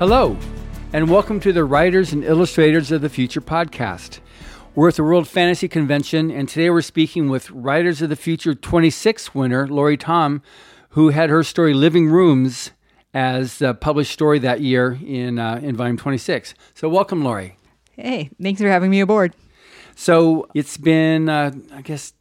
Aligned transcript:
Hello, 0.00 0.34
and 0.94 1.10
welcome 1.10 1.40
to 1.40 1.52
the 1.52 1.62
Writers 1.62 2.14
and 2.14 2.24
Illustrators 2.24 2.90
of 2.90 3.02
the 3.02 3.10
Future 3.10 3.42
podcast. 3.42 4.20
We're 4.74 4.88
at 4.88 4.94
the 4.94 5.04
World 5.04 5.28
Fantasy 5.28 5.68
Convention, 5.68 6.30
and 6.30 6.48
today 6.48 6.70
we're 6.70 6.80
speaking 6.80 7.28
with 7.28 7.50
Writers 7.50 8.00
of 8.00 8.08
the 8.08 8.16
Future 8.16 8.54
26 8.54 9.34
winner, 9.34 9.68
Laurie 9.68 9.98
Tom, 9.98 10.40
who 10.92 11.10
had 11.10 11.28
her 11.28 11.42
story 11.42 11.74
Living 11.74 12.08
Rooms 12.08 12.70
as 13.12 13.58
the 13.58 13.74
published 13.74 14.10
story 14.10 14.38
that 14.38 14.62
year 14.62 14.98
in, 15.04 15.38
uh, 15.38 15.60
in 15.62 15.76
volume 15.76 15.98
26. 15.98 16.54
So, 16.72 16.88
welcome, 16.88 17.22
Laurie. 17.22 17.58
Hey, 17.94 18.30
thanks 18.42 18.62
for 18.62 18.68
having 18.68 18.90
me 18.90 19.00
aboard. 19.00 19.34
So, 19.96 20.48
it's 20.54 20.78
been, 20.78 21.28
uh, 21.28 21.52
I 21.74 21.82
guess, 21.82 22.14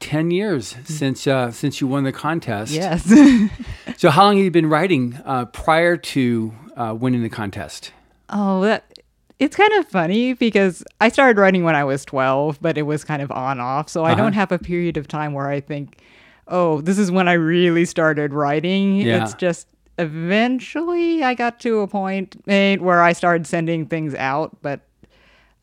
10 0.00 0.32
years 0.32 0.74
since 0.82 1.28
uh, 1.28 1.52
since 1.52 1.80
you 1.80 1.86
won 1.86 2.02
the 2.02 2.12
contest. 2.12 2.72
Yes. 2.72 3.04
so 3.96 4.10
how 4.10 4.24
long 4.24 4.36
have 4.36 4.44
you 4.44 4.50
been 4.50 4.68
writing 4.68 5.16
uh, 5.24 5.44
prior 5.46 5.96
to 5.96 6.52
uh, 6.76 6.94
winning 6.98 7.22
the 7.22 7.28
contest? 7.28 7.92
oh, 8.30 8.62
that 8.62 8.98
it's 9.38 9.56
kind 9.56 9.72
of 9.74 9.86
funny 9.88 10.32
because 10.32 10.82
I 11.00 11.08
started 11.08 11.38
writing 11.40 11.64
when 11.64 11.74
I 11.74 11.84
was 11.84 12.04
12, 12.04 12.58
but 12.62 12.78
it 12.78 12.82
was 12.82 13.04
kind 13.04 13.20
of 13.20 13.30
on 13.32 13.58
off. 13.60 13.88
So 13.88 14.04
I 14.04 14.12
Uh-huh. 14.12 14.22
don't 14.22 14.32
have 14.32 14.52
a 14.52 14.58
period 14.58 14.96
of 14.96 15.08
time 15.08 15.32
where 15.34 15.48
I 15.48 15.60
think, 15.60 15.98
oh, 16.48 16.80
this 16.80 16.98
is 16.98 17.10
when 17.10 17.26
I 17.28 17.32
really 17.34 17.84
started 17.84 18.32
writing. 18.32 18.96
Yeah. 18.96 19.22
It's 19.24 19.34
just 19.34 19.66
eventually 19.98 21.22
I 21.22 21.34
got 21.34 21.60
to 21.60 21.80
a 21.80 21.86
point 21.86 22.36
eh, 22.48 22.76
where 22.76 23.02
I 23.02 23.12
started 23.12 23.46
sending 23.46 23.86
things 23.86 24.14
out, 24.14 24.56
but 24.62 24.80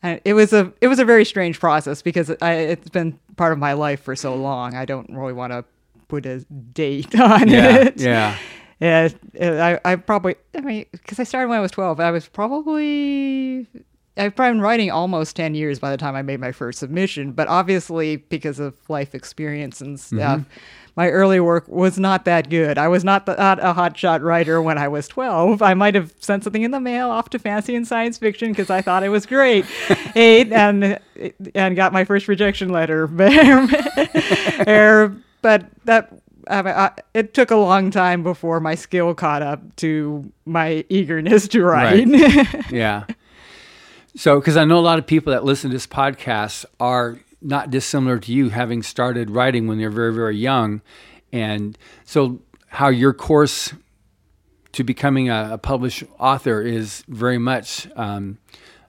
uh, 0.02 0.16
it 0.24 0.34
was 0.34 0.52
a 0.52 0.72
it 0.80 0.88
was 0.88 0.98
a 0.98 1.04
very 1.04 1.24
strange 1.24 1.60
process 1.60 2.02
because 2.02 2.30
I, 2.42 2.52
it's 2.54 2.88
been 2.90 3.18
part 3.36 3.52
of 3.52 3.58
my 3.58 3.72
life 3.72 4.00
for 4.02 4.16
so 4.16 4.34
long. 4.34 4.74
I 4.74 4.84
don't 4.84 5.08
really 5.10 5.32
want 5.32 5.52
to 5.52 5.64
put 6.08 6.26
a 6.26 6.40
date 6.74 7.14
on 7.18 7.48
Yeah, 7.48 7.76
it. 7.76 8.00
yeah. 8.00 8.36
Yeah, 8.82 9.10
I, 9.40 9.78
I 9.84 9.94
probably, 9.94 10.34
I 10.56 10.60
mean, 10.60 10.86
because 10.90 11.20
I 11.20 11.22
started 11.22 11.48
when 11.48 11.58
I 11.58 11.60
was 11.62 11.70
12. 11.70 12.00
I 12.00 12.10
was 12.10 12.26
probably, 12.26 13.68
I've 14.16 14.34
probably 14.34 14.54
been 14.54 14.60
writing 14.60 14.90
almost 14.90 15.36
10 15.36 15.54
years 15.54 15.78
by 15.78 15.92
the 15.92 15.96
time 15.96 16.16
I 16.16 16.22
made 16.22 16.40
my 16.40 16.50
first 16.50 16.80
submission. 16.80 17.30
But 17.30 17.46
obviously, 17.46 18.16
because 18.16 18.58
of 18.58 18.74
life 18.88 19.14
experience 19.14 19.80
and 19.80 20.00
stuff, 20.00 20.42
my 20.96 21.08
early 21.10 21.38
work 21.38 21.68
was 21.68 21.96
not 21.96 22.24
that 22.24 22.50
good. 22.50 22.76
I 22.76 22.88
was 22.88 23.04
not, 23.04 23.24
the, 23.24 23.36
not 23.36 23.60
a 23.60 23.72
hotshot 23.72 24.20
writer 24.20 24.60
when 24.60 24.78
I 24.78 24.88
was 24.88 25.06
12. 25.06 25.62
I 25.62 25.74
might 25.74 25.94
have 25.94 26.12
sent 26.18 26.42
something 26.42 26.62
in 26.62 26.72
the 26.72 26.80
mail 26.80 27.08
off 27.08 27.30
to 27.30 27.38
fantasy 27.38 27.76
and 27.76 27.86
science 27.86 28.18
fiction 28.18 28.50
because 28.50 28.68
I 28.68 28.82
thought 28.82 29.04
it 29.04 29.10
was 29.10 29.26
great. 29.26 29.64
Eight, 30.16 30.50
and, 30.50 30.98
and 31.54 31.76
got 31.76 31.92
my 31.92 32.04
first 32.04 32.26
rejection 32.26 32.70
letter. 32.70 33.04
Er, 34.66 35.16
but 35.40 35.66
that 35.84 36.12
I 36.52 36.62
mean, 36.62 36.74
I, 36.74 36.90
it 37.14 37.32
took 37.32 37.50
a 37.50 37.56
long 37.56 37.90
time 37.90 38.22
before 38.22 38.60
my 38.60 38.74
skill 38.74 39.14
caught 39.14 39.42
up 39.42 39.74
to 39.76 40.30
my 40.44 40.84
eagerness 40.88 41.48
to 41.48 41.64
write. 41.64 42.06
yeah. 42.70 43.04
So, 44.14 44.38
because 44.38 44.58
I 44.58 44.64
know 44.64 44.78
a 44.78 44.80
lot 44.80 44.98
of 44.98 45.06
people 45.06 45.32
that 45.32 45.44
listen 45.44 45.70
to 45.70 45.74
this 45.74 45.86
podcast 45.86 46.66
are 46.78 47.18
not 47.40 47.70
dissimilar 47.70 48.18
to 48.18 48.32
you, 48.32 48.50
having 48.50 48.82
started 48.82 49.30
writing 49.30 49.66
when 49.66 49.78
they're 49.78 49.90
very, 49.90 50.12
very 50.12 50.36
young. 50.36 50.82
And 51.32 51.78
so, 52.04 52.40
how 52.68 52.88
your 52.88 53.14
course 53.14 53.72
to 54.72 54.84
becoming 54.84 55.30
a, 55.30 55.50
a 55.52 55.58
published 55.58 56.04
author 56.18 56.60
is 56.60 57.04
very 57.08 57.38
much 57.38 57.88
um, 57.96 58.38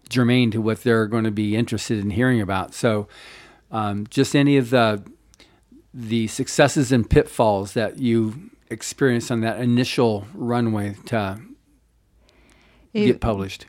germane 0.09 0.51
to 0.51 0.61
what 0.61 0.83
they're 0.83 1.07
going 1.07 1.23
to 1.23 1.31
be 1.31 1.55
interested 1.55 1.99
in 1.99 2.09
hearing 2.09 2.41
about. 2.41 2.73
So, 2.73 3.07
um, 3.71 4.05
just 4.09 4.35
any 4.35 4.57
of 4.57 4.69
the 4.69 5.01
the 5.93 6.27
successes 6.27 6.91
and 6.91 7.09
pitfalls 7.09 7.73
that 7.73 7.97
you 7.97 8.49
experienced 8.69 9.29
on 9.31 9.41
that 9.41 9.59
initial 9.59 10.25
runway 10.33 10.95
to 11.05 11.39
It- 12.93 13.05
get 13.05 13.21
published. 13.21 13.65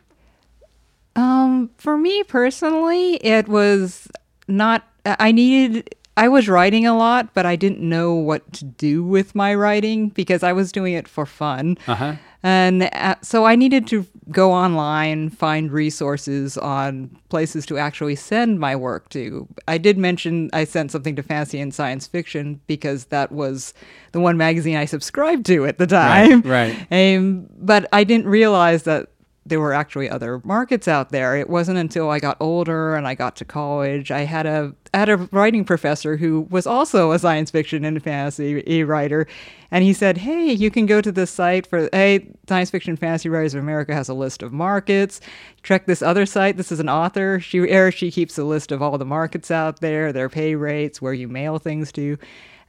Um, 1.16 1.71
for 1.78 1.97
me 1.97 2.22
personally, 2.25 3.15
it 3.16 3.47
was 3.49 4.09
not. 4.49 4.84
I 5.06 5.32
needed. 5.32 5.94
I 6.16 6.28
was 6.28 6.49
writing 6.49 6.87
a 6.87 6.97
lot, 6.97 7.34
but 7.34 7.44
I 7.47 7.56
didn't 7.56 7.81
know 7.81 8.15
what 8.15 8.53
to 8.54 8.65
do 8.65 9.03
with 9.04 9.34
my 9.34 9.54
writing 9.54 10.09
because 10.09 10.43
I 10.43 10.53
was 10.53 10.72
doing 10.72 10.94
it 10.94 11.06
for 11.09 11.26
fun. 11.26 11.76
Uh 11.87 11.94
huh. 11.94 12.15
And 12.44 12.91
uh, 12.93 13.15
so 13.22 13.47
I 13.47 13.56
needed 13.56 13.87
to 13.87 14.06
go 14.31 14.53
online, 14.53 15.31
find 15.31 15.72
resources 15.72 16.59
on 16.59 17.16
places 17.31 17.65
to 17.66 17.78
actually 17.78 18.16
send 18.16 18.60
my 18.60 18.77
work 18.77 19.09
to. 19.09 19.49
I 19.66 19.78
did 19.78 19.97
mention 19.97 20.50
I 20.53 20.65
sent 20.65 20.93
something 20.93 21.16
to 21.16 21.22
Fantasy 21.22 21.59
and 21.59 21.75
Science 21.75 22.06
Fiction 22.06 22.60
because 22.66 23.06
that 23.06 23.32
was 23.32 23.72
the 24.12 24.21
one 24.21 24.37
magazine 24.37 24.77
I 24.77 24.84
subscribed 24.84 25.47
to 25.47 25.65
at 25.65 25.78
the 25.78 25.87
time. 25.87 26.43
right. 26.43 26.87
Um, 26.94 27.49
but 27.59 27.88
I 27.93 28.05
didn't 28.05 28.27
realize 28.27 28.82
that 28.84 29.09
there 29.47 29.60
were 29.60 29.75
actually 29.75 30.09
other 30.09 30.41
markets 30.44 30.88
out 30.88 31.10
there. 31.10 31.37
It 31.37 31.50
wasn't 31.50 31.78
until 31.78 32.09
I 32.10 32.19
got 32.19 32.37
older 32.41 32.97
and 32.97 33.06
I 33.06 33.15
got 33.15 33.37
to 33.37 33.44
college. 33.44 34.10
I 34.10 34.21
had 34.21 34.47
a 34.47 34.75
had 34.94 35.09
a 35.09 35.16
writing 35.32 35.65
professor 35.65 36.16
who 36.16 36.47
was 36.50 36.66
also 36.66 37.12
a 37.12 37.19
science 37.19 37.50
fiction 37.50 37.84
and 37.84 38.03
fantasy 38.03 38.84
writer, 38.84 39.27
and 39.71 39.84
he 39.84 39.93
said, 39.93 40.19
"Hey, 40.19 40.50
you 40.53 40.71
can 40.71 40.87
go 40.87 41.00
to 41.00 41.12
this 41.12 41.31
site 41.31 41.66
for 41.66 41.88
hey, 41.93 42.27
Science 42.49 42.71
Fiction 42.71 42.97
Fantasy 42.97 43.28
Writers 43.28 43.55
of 43.55 43.62
America 43.62 43.94
has 43.94 44.09
a 44.09 44.15
list 44.15 44.43
of 44.43 44.53
markets. 44.53 45.21
Check 45.62 45.87
this 45.87 46.00
other 46.00 46.25
site. 46.26 46.56
This 46.56 46.72
is 46.72 46.81
an 46.81 46.88
author. 46.88 47.38
She 47.41 47.61
er, 47.61 47.91
she 47.91 48.11
keeps 48.11 48.38
a 48.38 48.44
list 48.44 48.72
of 48.72 48.81
all 48.81 48.97
the 48.97 49.05
markets 49.05 49.50
out 49.50 49.81
there, 49.81 50.12
their 50.12 50.28
pay 50.28 50.55
rates, 50.55 51.03
where 51.03 51.12
you 51.12 51.28
mail 51.28 51.59
things 51.59 51.93
to." 51.93 52.16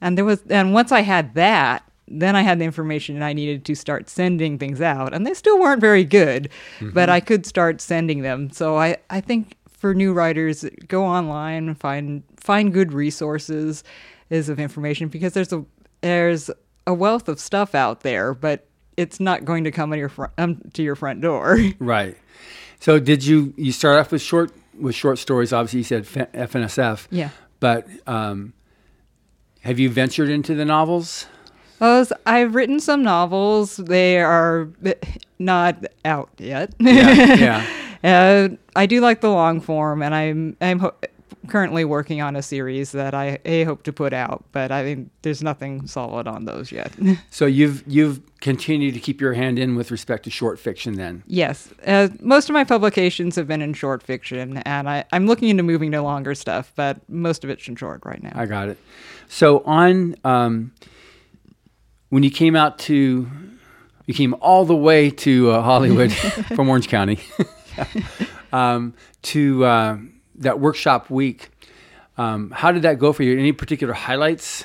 And 0.01 0.17
there 0.17 0.25
was 0.25 0.41
and 0.49 0.73
once 0.73 0.91
I 0.91 1.01
had 1.01 1.35
that, 1.35 1.89
then 2.07 2.35
I 2.35 2.41
had 2.41 2.59
the 2.59 2.65
information 2.65 3.15
and 3.15 3.23
I 3.23 3.33
needed 3.33 3.65
to 3.65 3.75
start 3.75 4.09
sending 4.09 4.57
things 4.57 4.81
out. 4.81 5.13
And 5.13 5.25
they 5.25 5.33
still 5.33 5.59
weren't 5.59 5.81
very 5.81 6.03
good, 6.03 6.49
but 6.81 7.09
I 7.09 7.19
could 7.19 7.45
start 7.45 7.81
sending 7.81 8.21
them. 8.21 8.51
So 8.51 8.77
I, 8.77 8.97
I 9.09 9.21
think 9.21 9.57
for 9.69 9.93
new 9.93 10.13
writers, 10.13 10.65
go 10.87 11.05
online, 11.05 11.75
find 11.75 12.23
find 12.37 12.73
good 12.73 12.93
resources 12.93 13.83
is 14.29 14.49
of 14.49 14.59
information 14.59 15.07
because 15.07 15.33
there's 15.33 15.53
a 15.53 15.65
there's 16.01 16.49
a 16.87 16.93
wealth 16.93 17.27
of 17.27 17.39
stuff 17.39 17.75
out 17.75 18.01
there, 18.01 18.33
but 18.33 18.67
it's 18.97 19.19
not 19.19 19.45
going 19.45 19.63
to 19.63 19.71
come 19.71 19.91
on 19.91 19.99
your 19.99 20.09
front 20.09 20.33
um, 20.37 20.61
to 20.73 20.83
your 20.83 20.95
front 20.95 21.21
door. 21.21 21.57
Right. 21.79 22.17
So 22.79 22.99
did 22.99 23.25
you 23.25 23.53
you 23.57 23.71
start 23.71 23.99
off 23.99 24.11
with 24.11 24.21
short 24.21 24.51
with 24.79 24.95
short 24.95 25.17
stories? 25.17 25.53
Obviously, 25.53 25.79
you 25.79 25.83
said 25.83 26.29
F&SF. 26.33 27.07
Yeah. 27.09 27.29
But 27.59 27.87
um, 28.05 28.53
have 29.61 29.79
you 29.79 29.89
ventured 29.89 30.29
into 30.29 30.53
the 30.55 30.65
novels? 30.65 31.27
Those 31.79 32.11
I've 32.25 32.55
written 32.55 32.79
some 32.79 33.03
novels. 33.03 33.77
They 33.77 34.19
are 34.19 34.67
not 35.39 35.83
out 36.03 36.29
yet. 36.37 36.73
Yeah. 36.79 37.35
yeah. 37.35 37.65
Uh, 38.03 38.49
I 38.75 38.85
do 38.85 39.01
like 39.01 39.21
the 39.21 39.31
long 39.31 39.59
form, 39.59 40.03
and 40.03 40.13
I'm 40.13 40.55
I'm 40.61 40.77
ho- 40.77 40.93
currently 41.47 41.85
working 41.85 42.21
on 42.21 42.35
a 42.35 42.41
series 42.43 42.91
that 42.91 43.15
I 43.15 43.39
hope 43.65 43.81
to 43.83 43.93
put 43.93 44.13
out, 44.13 44.43
but 44.51 44.71
I 44.71 44.83
mean 44.83 45.09
there's 45.23 45.41
nothing 45.41 45.87
solid 45.87 46.27
on 46.27 46.45
those 46.45 46.71
yet. 46.71 46.93
So 47.31 47.47
you've 47.47 47.83
you've 47.87 48.21
continued 48.41 48.93
to 48.93 48.99
keep 48.99 49.19
your 49.19 49.33
hand 49.33 49.57
in 49.57 49.75
with 49.75 49.89
respect 49.89 50.25
to 50.25 50.29
short 50.29 50.59
fiction. 50.59 50.97
Then. 50.97 51.23
yes, 51.25 51.73
uh, 51.87 52.09
most 52.19 52.47
of 52.47 52.53
my 52.53 52.63
publications 52.63 53.35
have 53.37 53.47
been 53.47 53.63
in 53.63 53.73
short 53.73 54.03
fiction, 54.03 54.57
and 54.59 54.87
I, 54.87 55.03
I'm 55.11 55.25
looking 55.25 55.49
into 55.49 55.63
moving 55.63 55.91
to 55.93 56.01
longer 56.03 56.35
stuff, 56.35 56.73
but 56.75 56.97
most 57.09 57.43
of 57.43 57.49
it's 57.49 57.67
in 57.67 57.75
short 57.75 58.01
right 58.05 58.21
now. 58.21 58.33
I 58.35 58.45
got 58.45 58.69
it. 58.69 58.77
So 59.29 59.63
on 59.65 60.15
um, 60.23 60.73
when 62.15 62.23
you 62.23 62.31
came 62.31 62.55
out 62.55 62.79
to 62.79 63.27
you 64.05 64.13
came 64.13 64.35
all 64.35 64.63
the 64.63 64.75
way 64.75 65.09
to 65.09 65.51
uh, 65.51 65.61
Hollywood 65.61 66.13
from 66.55 66.69
Orange 66.69 66.87
County 66.87 67.19
um, 68.53 68.93
to 69.23 69.65
uh, 69.65 69.97
that 70.35 70.61
workshop 70.61 71.09
week. 71.09 71.49
Um, 72.17 72.51
how 72.51 72.71
did 72.71 72.83
that 72.83 72.99
go 72.99 73.11
for 73.11 73.23
you? 73.23 73.37
Any 73.37 73.51
particular 73.51 73.93
highlights? 73.93 74.63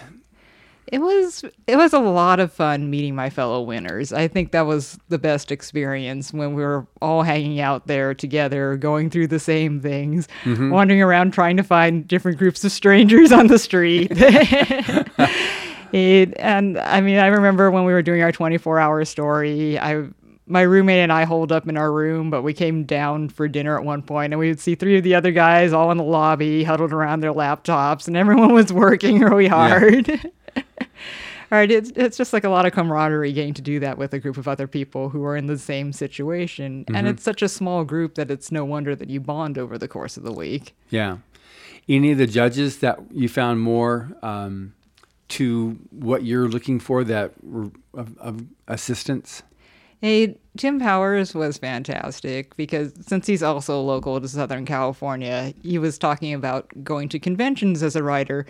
It 0.86 1.01
was 1.01 1.45
it 1.66 1.74
was 1.74 1.92
a 1.92 1.98
lot 1.98 2.39
of 2.39 2.53
fun 2.53 2.89
meeting 2.89 3.16
my 3.16 3.30
fellow 3.30 3.63
winners. 3.63 4.13
I 4.13 4.28
think 4.28 4.53
that 4.53 4.66
was 4.66 5.01
the 5.09 5.19
best 5.19 5.51
experience 5.51 6.33
when 6.33 6.54
we 6.54 6.63
were 6.63 6.86
all 7.03 7.24
hanging 7.24 7.59
out 7.59 7.89
there 7.89 8.15
together, 8.15 8.77
going 8.77 9.10
through 9.10 9.27
the 9.27 9.41
same 9.41 9.80
things, 9.80 10.28
wandering 10.47 11.03
around 11.03 11.33
trying 11.33 11.57
to 11.57 11.65
find 11.65 12.07
different 12.07 12.39
groups 12.39 12.63
of 12.63 12.71
strangers 12.71 13.33
on 13.33 13.48
the 13.48 13.59
street. 13.59 14.13
it, 15.92 16.34
and 16.39 16.78
I 16.78 17.01
mean, 17.01 17.19
I 17.19 17.27
remember 17.27 17.71
when 17.71 17.84
we 17.84 17.92
were 17.92 18.03
doing 18.03 18.22
our 18.22 18.33
24-hour 18.33 19.04
story, 19.04 19.78
I 19.78 20.07
my 20.51 20.63
roommate 20.63 20.98
and 20.98 21.13
I 21.13 21.25
holed 21.25 21.53
up 21.53 21.69
in 21.69 21.77
our 21.77 21.92
room, 21.92 22.28
but 22.28 22.42
we 22.42 22.53
came 22.53 22.83
down 22.84 23.28
for 23.28 23.47
dinner 23.47 23.78
at 23.78 23.84
one 23.84 24.03
point, 24.03 24.33
and 24.33 24.41
we 24.41 24.48
would 24.48 24.59
see 24.59 24.75
three 24.75 24.98
of 24.98 25.04
the 25.04 25.15
other 25.15 25.31
guys 25.31 25.72
all 25.72 25.92
in 25.92 25.97
the 25.97 26.04
lobby, 26.04 26.65
huddled 26.65 26.92
around 26.92 27.21
their 27.21 27.33
laptops, 27.33 28.09
and 28.09 28.16
everyone 28.16 28.53
was 28.53 28.72
working 28.72 29.21
really 29.21 29.47
hard. 29.47 30.10
All 30.57 30.63
right, 31.53 31.71
it's 31.71 31.93
it's 31.95 32.16
just 32.16 32.33
like 32.33 32.43
a 32.43 32.48
lot 32.48 32.66
of 32.66 32.72
camaraderie 32.72 33.33
getting 33.33 33.54
to 33.54 33.63
do 33.63 33.78
that 33.78 33.97
with 33.97 34.13
a 34.13 34.19
group 34.19 34.36
of 34.36 34.48
other 34.48 34.66
people 34.66 35.10
who 35.10 35.22
are 35.25 35.36
in 35.36 35.47
the 35.47 35.57
same 35.57 35.93
situation, 35.93 36.84
and 36.93 37.07
it's 37.07 37.22
such 37.22 37.43
a 37.43 37.48
small 37.48 37.84
group 37.84 38.16
that 38.16 38.28
it's 38.28 38.51
no 38.51 38.65
wonder 38.65 38.97
that 38.97 39.09
you 39.09 39.21
bond 39.21 39.57
over 39.57 39.78
the 39.78 39.89
course 39.89 40.16
of 40.16 40.25
the 40.25 40.33
week. 40.33 40.75
Yeah. 40.91 41.19
Any 41.89 42.13
of 42.13 42.19
the 42.19 42.27
judges 42.27 42.78
that 42.78 43.01
you 43.10 43.28
found 43.28 43.60
more 43.60 44.13
um, 44.22 44.75
to 45.30 45.78
what 45.91 46.24
you're 46.24 46.48
looking 46.48 46.78
for 46.80 47.04
that 47.04 47.32
of, 47.94 48.16
of 48.18 48.44
assistance? 48.68 49.42
Hey, 50.00 50.38
Tim 50.56 50.80
Powers 50.80 51.34
was 51.34 51.59
fantastic 51.59 52.56
because 52.56 52.94
since 53.06 53.27
he's 53.27 53.42
also 53.42 53.80
local 53.82 54.18
to 54.21 54.28
Southern 54.28 54.65
California, 54.65 55.53
he 55.62 55.78
was 55.78 55.98
talking 55.98 56.32
about 56.32 56.71
going 56.82 57.09
to 57.10 57.18
conventions 57.18 57.82
as 57.82 57.97
a 57.97 58.03
writer, 58.03 58.47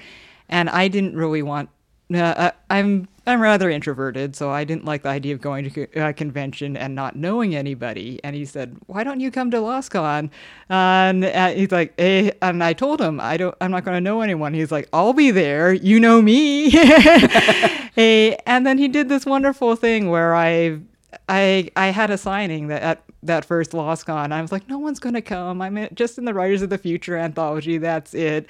and 0.49 0.71
I 0.71 0.89
didn't 0.89 1.17
really 1.17 1.43
want. 1.43 1.71
Uh, 2.13 2.51
I'm 2.69 3.09
I'm 3.27 3.41
rather 3.41 3.71
introverted, 3.71 4.35
so 4.35 4.51
I 4.51 4.65
didn't 4.65 4.85
like 4.85 5.03
the 5.03 5.11
idea 5.11 5.35
of 5.35 5.41
going 5.41 5.71
to 5.71 5.87
a 5.95 6.13
convention 6.13 6.77
and 6.77 6.95
not 6.95 7.15
knowing 7.15 7.55
anybody. 7.55 8.19
And 8.25 8.35
he 8.35 8.45
said, 8.45 8.77
"Why 8.87 9.05
don't 9.05 9.21
you 9.21 9.31
come 9.31 9.51
to 9.53 9.59
LOSCON?" 9.59 10.31
And 10.69 11.25
uh, 11.25 11.49
he's 11.51 11.71
like, 11.71 11.95
"Hey," 11.99 12.33
and 12.43 12.65
I 12.65 12.73
told 12.73 13.01
him, 13.01 13.21
"I 13.21 13.37
don't. 13.37 13.55
I'm 13.61 13.71
not 13.71 13.85
going 13.85 13.97
to 13.97 14.01
know 14.01 14.23
anyone." 14.23 14.55
He's 14.55 14.73
like, 14.73 14.89
"I'll 14.93 15.13
be 15.13 15.31
there. 15.31 15.73
You 15.73 16.01
know 16.01 16.21
me." 16.21 16.71
hey, 16.71 18.37
and 18.47 18.67
then 18.67 18.79
he 18.79 18.89
did 18.89 19.09
this 19.09 19.25
wonderful 19.25 19.77
thing 19.77 20.11
where 20.11 20.35
I 20.35 20.81
I 21.29 21.71
I 21.77 21.89
had 21.89 22.11
a 22.11 22.19
signing 22.19 22.69
that 22.69 22.83
at 22.83 23.03
that 23.23 23.45
first 23.45 23.73
LOSCON. 23.73 24.33
I 24.33 24.43
was 24.43 24.53
like, 24.53 24.69
no 24.69 24.79
one's 24.79 24.99
gonna 24.99 25.23
come. 25.23 25.61
I'm 25.63 25.89
just 25.95 26.19
in 26.19 26.25
the 26.25 26.35
Writers 26.35 26.63
of 26.63 26.71
the 26.71 26.79
Future 26.79 27.17
anthology. 27.17 27.79
That's 27.79 28.15
it. 28.15 28.49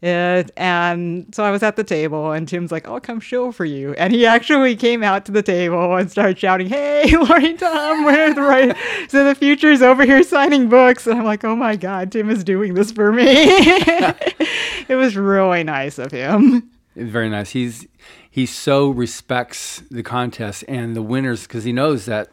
It. 0.00 0.52
And 0.56 1.34
so 1.34 1.42
I 1.42 1.50
was 1.50 1.64
at 1.64 1.74
the 1.74 1.82
table, 1.82 2.30
and 2.30 2.46
Tim's 2.46 2.70
like, 2.70 2.86
"I'll 2.86 3.00
come 3.00 3.18
show 3.18 3.50
for 3.50 3.64
you." 3.64 3.94
And 3.94 4.12
he 4.12 4.26
actually 4.26 4.76
came 4.76 5.02
out 5.02 5.24
to 5.24 5.32
the 5.32 5.42
table 5.42 5.96
and 5.96 6.08
started 6.08 6.38
shouting, 6.38 6.68
"Hey, 6.68 7.16
Laurie 7.16 7.54
Tom, 7.54 8.04
we're 8.04 8.32
the 8.32 8.42
right. 8.42 8.76
So 9.08 9.24
the 9.24 9.34
future's 9.34 9.82
over 9.82 10.04
here 10.04 10.22
signing 10.22 10.68
books." 10.68 11.08
And 11.08 11.18
I'm 11.18 11.24
like, 11.24 11.42
"Oh 11.44 11.56
my 11.56 11.74
God, 11.74 12.12
Tim 12.12 12.30
is 12.30 12.44
doing 12.44 12.74
this 12.74 12.92
for 12.92 13.12
me." 13.12 13.24
it 13.26 14.94
was 14.94 15.16
really 15.16 15.64
nice 15.64 15.98
of 15.98 16.12
him. 16.12 16.70
It's 16.94 17.10
very 17.10 17.28
nice. 17.28 17.50
He's 17.50 17.88
he 18.30 18.46
so 18.46 18.90
respects 18.90 19.82
the 19.90 20.04
contest 20.04 20.62
and 20.68 20.94
the 20.94 21.02
winners 21.02 21.42
because 21.42 21.64
he 21.64 21.72
knows 21.72 22.06
that 22.06 22.30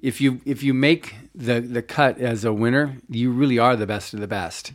if 0.00 0.20
you 0.20 0.40
if 0.44 0.62
you 0.62 0.72
make 0.72 1.16
the 1.34 1.58
the 1.60 1.82
cut 1.82 2.20
as 2.20 2.44
a 2.44 2.52
winner, 2.52 2.98
you 3.08 3.32
really 3.32 3.58
are 3.58 3.74
the 3.74 3.88
best 3.88 4.14
of 4.14 4.20
the 4.20 4.28
best. 4.28 4.72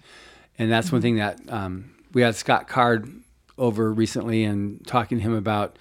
And 0.59 0.69
that's 0.69 0.87
mm-hmm. 0.87 0.95
one 0.97 1.01
thing 1.01 1.15
that 1.15 1.39
um, 1.47 1.91
we 2.13 2.21
had 2.21 2.35
Scott 2.35 2.67
Card 2.67 3.11
over 3.57 3.93
recently 3.93 4.43
and 4.43 4.85
talking 4.87 5.17
to 5.19 5.23
him 5.23 5.33
about 5.33 5.77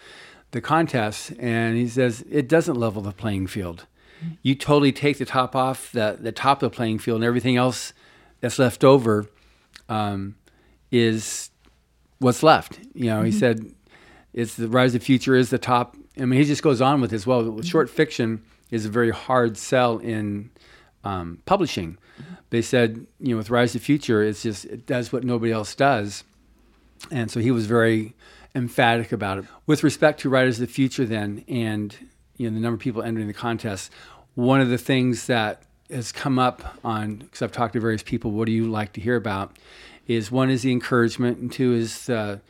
the 0.51 0.61
contest, 0.61 1.33
and 1.39 1.77
he 1.77 1.89
says 1.89 2.25
it 2.31 2.49
doesn't 2.49 2.75
level 2.77 3.03
the 3.03 3.13
playing 3.13 3.47
field. 3.47 3.87
Mm-hmm. 4.23 4.35
You 4.43 4.55
totally 4.55 4.93
take 4.93 5.19
the 5.19 5.25
top 5.25 5.55
off 5.55 5.93
the 5.93 6.19
the 6.21 6.33
top 6.33 6.63
of 6.63 6.71
the 6.71 6.77
playing 6.77 6.99
field, 6.99 7.17
and 7.17 7.25
everything 7.25 7.57
else 7.57 7.93
that's 8.41 8.59
left 8.59 8.85
over 8.85 9.27
um, 9.89 10.37
is 10.91 11.51
what's 12.19 12.43
left. 12.43 12.81
You 12.95 13.07
know, 13.07 13.17
mm-hmm. 13.19 13.27
he 13.27 13.33
said 13.33 13.75
it's 14.33 14.55
the 14.55 14.69
Writers 14.69 14.95
of 14.95 15.01
the 15.01 15.07
Future 15.07 15.37
is 15.37 15.51
the 15.51 15.59
top. 15.59 15.97
I 16.17 16.25
mean, 16.25 16.39
he 16.39 16.45
just 16.45 16.63
goes 16.63 16.81
on 16.81 17.01
with 17.01 17.13
as 17.13 17.27
well. 17.27 17.63
Short 17.63 17.89
fiction 17.89 18.43
is 18.71 18.85
a 18.85 18.89
very 18.89 19.11
hard 19.11 19.57
sell 19.57 19.99
in 19.99 20.51
um, 21.05 21.43
publishing. 21.47 21.99
They 22.51 22.63
said, 22.63 23.07
you 23.21 23.31
know, 23.31 23.37
with 23.37 23.51
Writers 23.51 23.75
of 23.75 23.81
the 23.81 23.85
Future, 23.85 24.23
it's 24.23 24.43
just 24.43 24.65
it 24.65 24.87
does 24.87 25.13
what 25.13 25.25
nobody 25.25 25.53
else 25.53 25.75
does, 25.75 26.25
and 27.11 27.31
so 27.31 27.41
he 27.41 27.51
was 27.51 27.67
very 27.67 28.15
emphatic 28.55 29.13
about 29.13 29.39
it. 29.39 29.45
With 29.67 29.85
respect 29.85 30.21
to 30.21 30.29
Writers 30.29 30.61
of 30.61 30.67
the 30.67 30.73
Future, 30.73 31.05
then, 31.05 31.45
and 31.49 31.97
you 32.37 32.49
know, 32.51 32.55
the 32.55 32.61
number 32.61 32.75
of 32.75 32.81
people 32.81 33.03
entering 33.03 33.29
the 33.29 33.35
contest, 33.35 33.93
one 34.35 34.61
of 34.61 34.69
the 34.69 34.79
things 34.79 35.27
that 35.27 35.63
has 35.91 36.13
come 36.13 36.39
up 36.39 36.79
on 36.85 37.17
because 37.17 37.43
I've 37.43 37.53
talked 37.53 37.75
to 37.75 37.81
various 37.81 38.03
people, 38.03 38.33
what 38.33 38.47
do 38.47 38.53
you 38.53 38.69
like 38.69 38.93
to 38.95 39.01
hear 39.01 39.17
about? 39.17 39.57
Is 40.07 40.31
one 40.31 40.51
is 40.51 40.63
the 40.63 40.73
encouragement, 40.73 41.39
and 41.39 41.53
two 41.53 41.73
is 41.73 42.07
the 42.07 42.41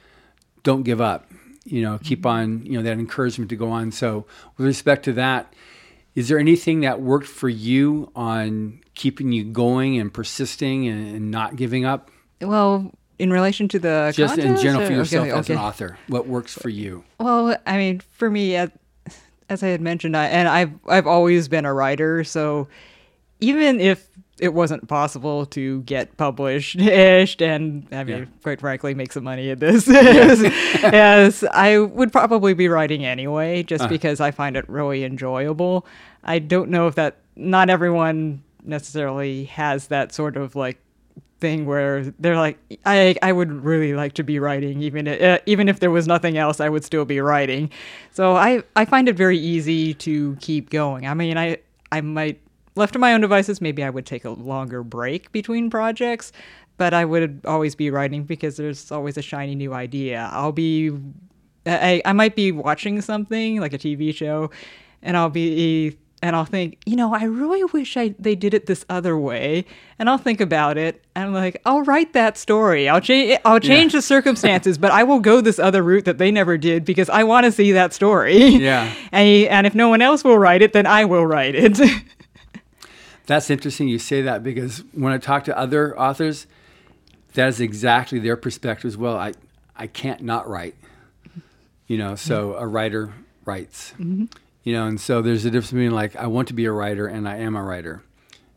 don't 0.62 0.82
give 0.82 1.00
up 1.00 1.30
you 1.64 1.82
know, 1.82 1.98
keep 2.02 2.24
on, 2.26 2.64
you 2.64 2.72
know, 2.72 2.82
that 2.82 2.98
encouragement 2.98 3.50
to 3.50 3.56
go 3.56 3.70
on. 3.70 3.92
So, 3.92 4.26
with 4.56 4.66
respect 4.66 5.04
to 5.04 5.12
that, 5.14 5.52
is 6.14 6.28
there 6.28 6.38
anything 6.38 6.80
that 6.80 7.00
worked 7.00 7.26
for 7.26 7.48
you 7.48 8.10
on 8.16 8.80
keeping 8.94 9.32
you 9.32 9.44
going 9.44 9.98
and 9.98 10.12
persisting 10.12 10.86
and, 10.88 11.16
and 11.16 11.30
not 11.30 11.56
giving 11.56 11.84
up? 11.84 12.10
Well, 12.40 12.92
in 13.18 13.32
relation 13.32 13.68
to 13.68 13.78
the 13.78 14.12
just 14.14 14.38
in 14.38 14.56
general 14.56 14.86
for 14.86 14.92
yourself 14.92 15.28
okay, 15.28 15.38
as 15.38 15.50
an 15.50 15.58
author, 15.58 15.98
what 16.08 16.26
works 16.26 16.54
for 16.54 16.68
you? 16.68 17.04
Well, 17.18 17.56
I 17.66 17.76
mean, 17.76 18.00
for 18.00 18.30
me, 18.30 18.56
as, 18.56 18.70
as 19.48 19.62
I 19.62 19.68
had 19.68 19.80
mentioned, 19.80 20.16
I, 20.16 20.26
and 20.26 20.48
I've 20.48 20.72
I've 20.88 21.06
always 21.06 21.46
been 21.48 21.64
a 21.64 21.74
writer, 21.74 22.24
so 22.24 22.68
even 23.40 23.80
if 23.80 24.08
it 24.40 24.54
wasn't 24.54 24.88
possible 24.88 25.46
to 25.46 25.82
get 25.82 26.16
published 26.16 26.80
and 26.80 27.86
I 27.92 28.04
mean, 28.04 28.18
yeah. 28.18 28.24
quite 28.42 28.60
frankly, 28.60 28.94
make 28.94 29.12
some 29.12 29.24
money 29.24 29.50
at 29.50 29.60
this. 29.60 29.86
Yes, 30.80 31.44
I 31.52 31.78
would 31.78 32.12
probably 32.12 32.54
be 32.54 32.68
writing 32.68 33.04
anyway, 33.04 33.62
just 33.62 33.84
uh. 33.84 33.88
because 33.88 34.20
I 34.20 34.30
find 34.30 34.56
it 34.56 34.68
really 34.68 35.04
enjoyable. 35.04 35.86
I 36.24 36.38
don't 36.38 36.70
know 36.70 36.86
if 36.86 36.94
that 36.94 37.18
not 37.36 37.70
everyone 37.70 38.42
necessarily 38.64 39.44
has 39.44 39.88
that 39.88 40.12
sort 40.12 40.36
of 40.36 40.56
like 40.56 40.78
thing 41.40 41.66
where 41.66 42.04
they're 42.18 42.36
like, 42.36 42.58
I 42.84 43.16
I 43.22 43.32
would 43.32 43.50
really 43.64 43.94
like 43.94 44.14
to 44.14 44.22
be 44.22 44.38
writing, 44.38 44.82
even 44.82 45.08
uh, 45.08 45.38
even 45.46 45.68
if 45.68 45.80
there 45.80 45.90
was 45.90 46.06
nothing 46.06 46.36
else, 46.38 46.60
I 46.60 46.68
would 46.68 46.84
still 46.84 47.04
be 47.04 47.20
writing. 47.20 47.70
So 48.12 48.36
I 48.36 48.62
I 48.76 48.84
find 48.84 49.08
it 49.08 49.16
very 49.16 49.38
easy 49.38 49.94
to 49.94 50.36
keep 50.40 50.70
going. 50.70 51.06
I 51.06 51.14
mean, 51.14 51.36
I 51.36 51.58
I 51.92 52.00
might 52.00 52.40
left 52.80 52.94
to 52.94 52.98
my 52.98 53.14
own 53.14 53.20
devices, 53.20 53.60
maybe 53.60 53.84
I 53.84 53.90
would 53.90 54.06
take 54.06 54.24
a 54.24 54.30
longer 54.30 54.82
break 54.82 55.30
between 55.30 55.70
projects, 55.70 56.32
but 56.78 56.92
I 56.92 57.04
would 57.04 57.42
always 57.44 57.74
be 57.76 57.90
writing 57.90 58.24
because 58.24 58.56
there's 58.56 58.90
always 58.90 59.16
a 59.16 59.22
shiny 59.22 59.54
new 59.54 59.72
idea. 59.72 60.28
I'll 60.32 60.50
be, 60.50 60.90
I, 61.66 62.02
I 62.04 62.12
might 62.12 62.34
be 62.34 62.50
watching 62.50 63.00
something 63.02 63.60
like 63.60 63.72
a 63.72 63.78
TV 63.78 64.14
show, 64.14 64.50
and 65.02 65.16
I'll 65.16 65.30
be, 65.30 65.96
and 66.22 66.34
I'll 66.34 66.44
think, 66.44 66.78
you 66.86 66.96
know, 66.96 67.14
I 67.14 67.24
really 67.24 67.64
wish 67.64 67.96
I 67.96 68.14
they 68.18 68.34
did 68.34 68.54
it 68.54 68.66
this 68.66 68.84
other 68.88 69.18
way, 69.18 69.66
and 69.98 70.08
I'll 70.08 70.18
think 70.18 70.40
about 70.40 70.78
it, 70.78 71.04
and 71.14 71.26
I'm 71.26 71.34
like, 71.34 71.60
I'll 71.64 71.82
write 71.82 72.14
that 72.14 72.38
story. 72.38 72.88
I'll 72.88 73.00
change, 73.00 73.38
I'll 73.44 73.60
change 73.60 73.92
yeah. 73.92 73.98
the 73.98 74.02
circumstances, 74.02 74.78
but 74.78 74.90
I 74.90 75.02
will 75.02 75.20
go 75.20 75.40
this 75.40 75.58
other 75.58 75.82
route 75.82 76.06
that 76.06 76.18
they 76.18 76.30
never 76.30 76.58
did 76.58 76.84
because 76.84 77.08
I 77.08 77.24
want 77.24 77.44
to 77.44 77.52
see 77.52 77.72
that 77.72 77.92
story. 77.92 78.38
Yeah, 78.38 78.92
and 79.12 79.48
and 79.48 79.66
if 79.66 79.74
no 79.74 79.88
one 79.88 80.02
else 80.02 80.24
will 80.24 80.38
write 80.38 80.62
it, 80.62 80.72
then 80.72 80.86
I 80.86 81.04
will 81.04 81.26
write 81.26 81.54
it. 81.54 81.78
That's 83.30 83.48
interesting 83.48 83.86
you 83.86 84.00
say 84.00 84.22
that 84.22 84.42
because 84.42 84.82
when 84.90 85.12
I 85.12 85.18
talk 85.18 85.44
to 85.44 85.56
other 85.56 85.96
authors, 85.96 86.48
that 87.34 87.46
is 87.46 87.60
exactly 87.60 88.18
their 88.18 88.36
perspective 88.36 88.88
as 88.88 88.96
well. 88.96 89.16
I, 89.16 89.34
I 89.76 89.86
can't 89.86 90.22
not 90.22 90.48
write, 90.48 90.74
you 91.86 91.96
know, 91.96 92.16
so 92.16 92.54
a 92.56 92.66
writer 92.66 93.12
writes, 93.44 93.92
mm-hmm. 93.92 94.24
you 94.64 94.72
know, 94.72 94.88
and 94.88 95.00
so 95.00 95.22
there's 95.22 95.44
a 95.44 95.50
difference 95.52 95.70
between 95.70 95.92
like, 95.92 96.16
I 96.16 96.26
want 96.26 96.48
to 96.48 96.54
be 96.54 96.64
a 96.64 96.72
writer 96.72 97.06
and 97.06 97.28
I 97.28 97.36
am 97.36 97.54
a 97.54 97.62
writer, 97.62 98.02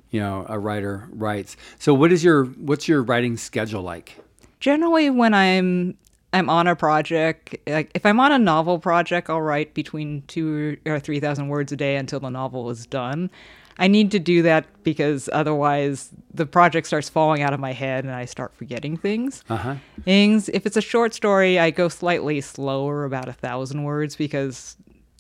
you 0.10 0.20
know, 0.20 0.44
a 0.50 0.58
writer 0.58 1.08
writes. 1.12 1.56
So 1.78 1.94
what 1.94 2.12
is 2.12 2.24
your, 2.24 2.46
what's 2.46 2.88
your 2.88 3.04
writing 3.04 3.38
schedule 3.38 3.84
like? 3.84 4.18
Generally 4.60 5.12
when 5.12 5.36
I'm 5.36 6.00
I'm 6.34 6.50
on 6.50 6.66
a 6.66 6.76
project, 6.76 7.56
like 7.68 7.92
if 7.94 8.08
I'm 8.08 8.20
on 8.20 8.32
a 8.32 8.40
novel 8.40 8.80
project, 8.80 9.30
I'll 9.30 9.40
write 9.40 9.76
between 9.76 10.24
two 10.24 10.78
or 10.88 11.00
three 11.00 11.20
thousand 11.20 11.50
words 11.50 11.72
a 11.72 11.76
day 11.76 11.96
until 11.96 12.20
the 12.20 12.32
novel 12.32 12.72
is 12.72 12.88
done. 12.88 13.30
I 13.78 13.88
need 13.88 14.12
to 14.12 14.20
do 14.20 14.42
that 14.44 14.66
because 14.84 15.30
otherwise 15.34 16.10
the 16.34 16.46
project 16.46 16.88
starts 16.88 17.10
falling 17.10 17.42
out 17.42 17.54
of 17.54 17.60
my 17.60 17.74
head 17.74 18.04
and 18.04 18.14
I 18.14 18.26
start 18.26 18.54
forgetting 18.54 18.98
things. 18.98 19.44
Uh-huh. 19.50 19.76
Things. 20.04 20.50
If 20.50 20.66
it's 20.66 20.78
a 20.78 20.82
short 20.82 21.14
story, 21.14 21.60
I 21.60 21.72
go 21.72 21.90
slightly 21.90 22.42
slower, 22.42 23.06
about 23.06 23.28
a 23.28 23.34
thousand 23.34 23.84
words, 23.84 24.16
because 24.16 24.78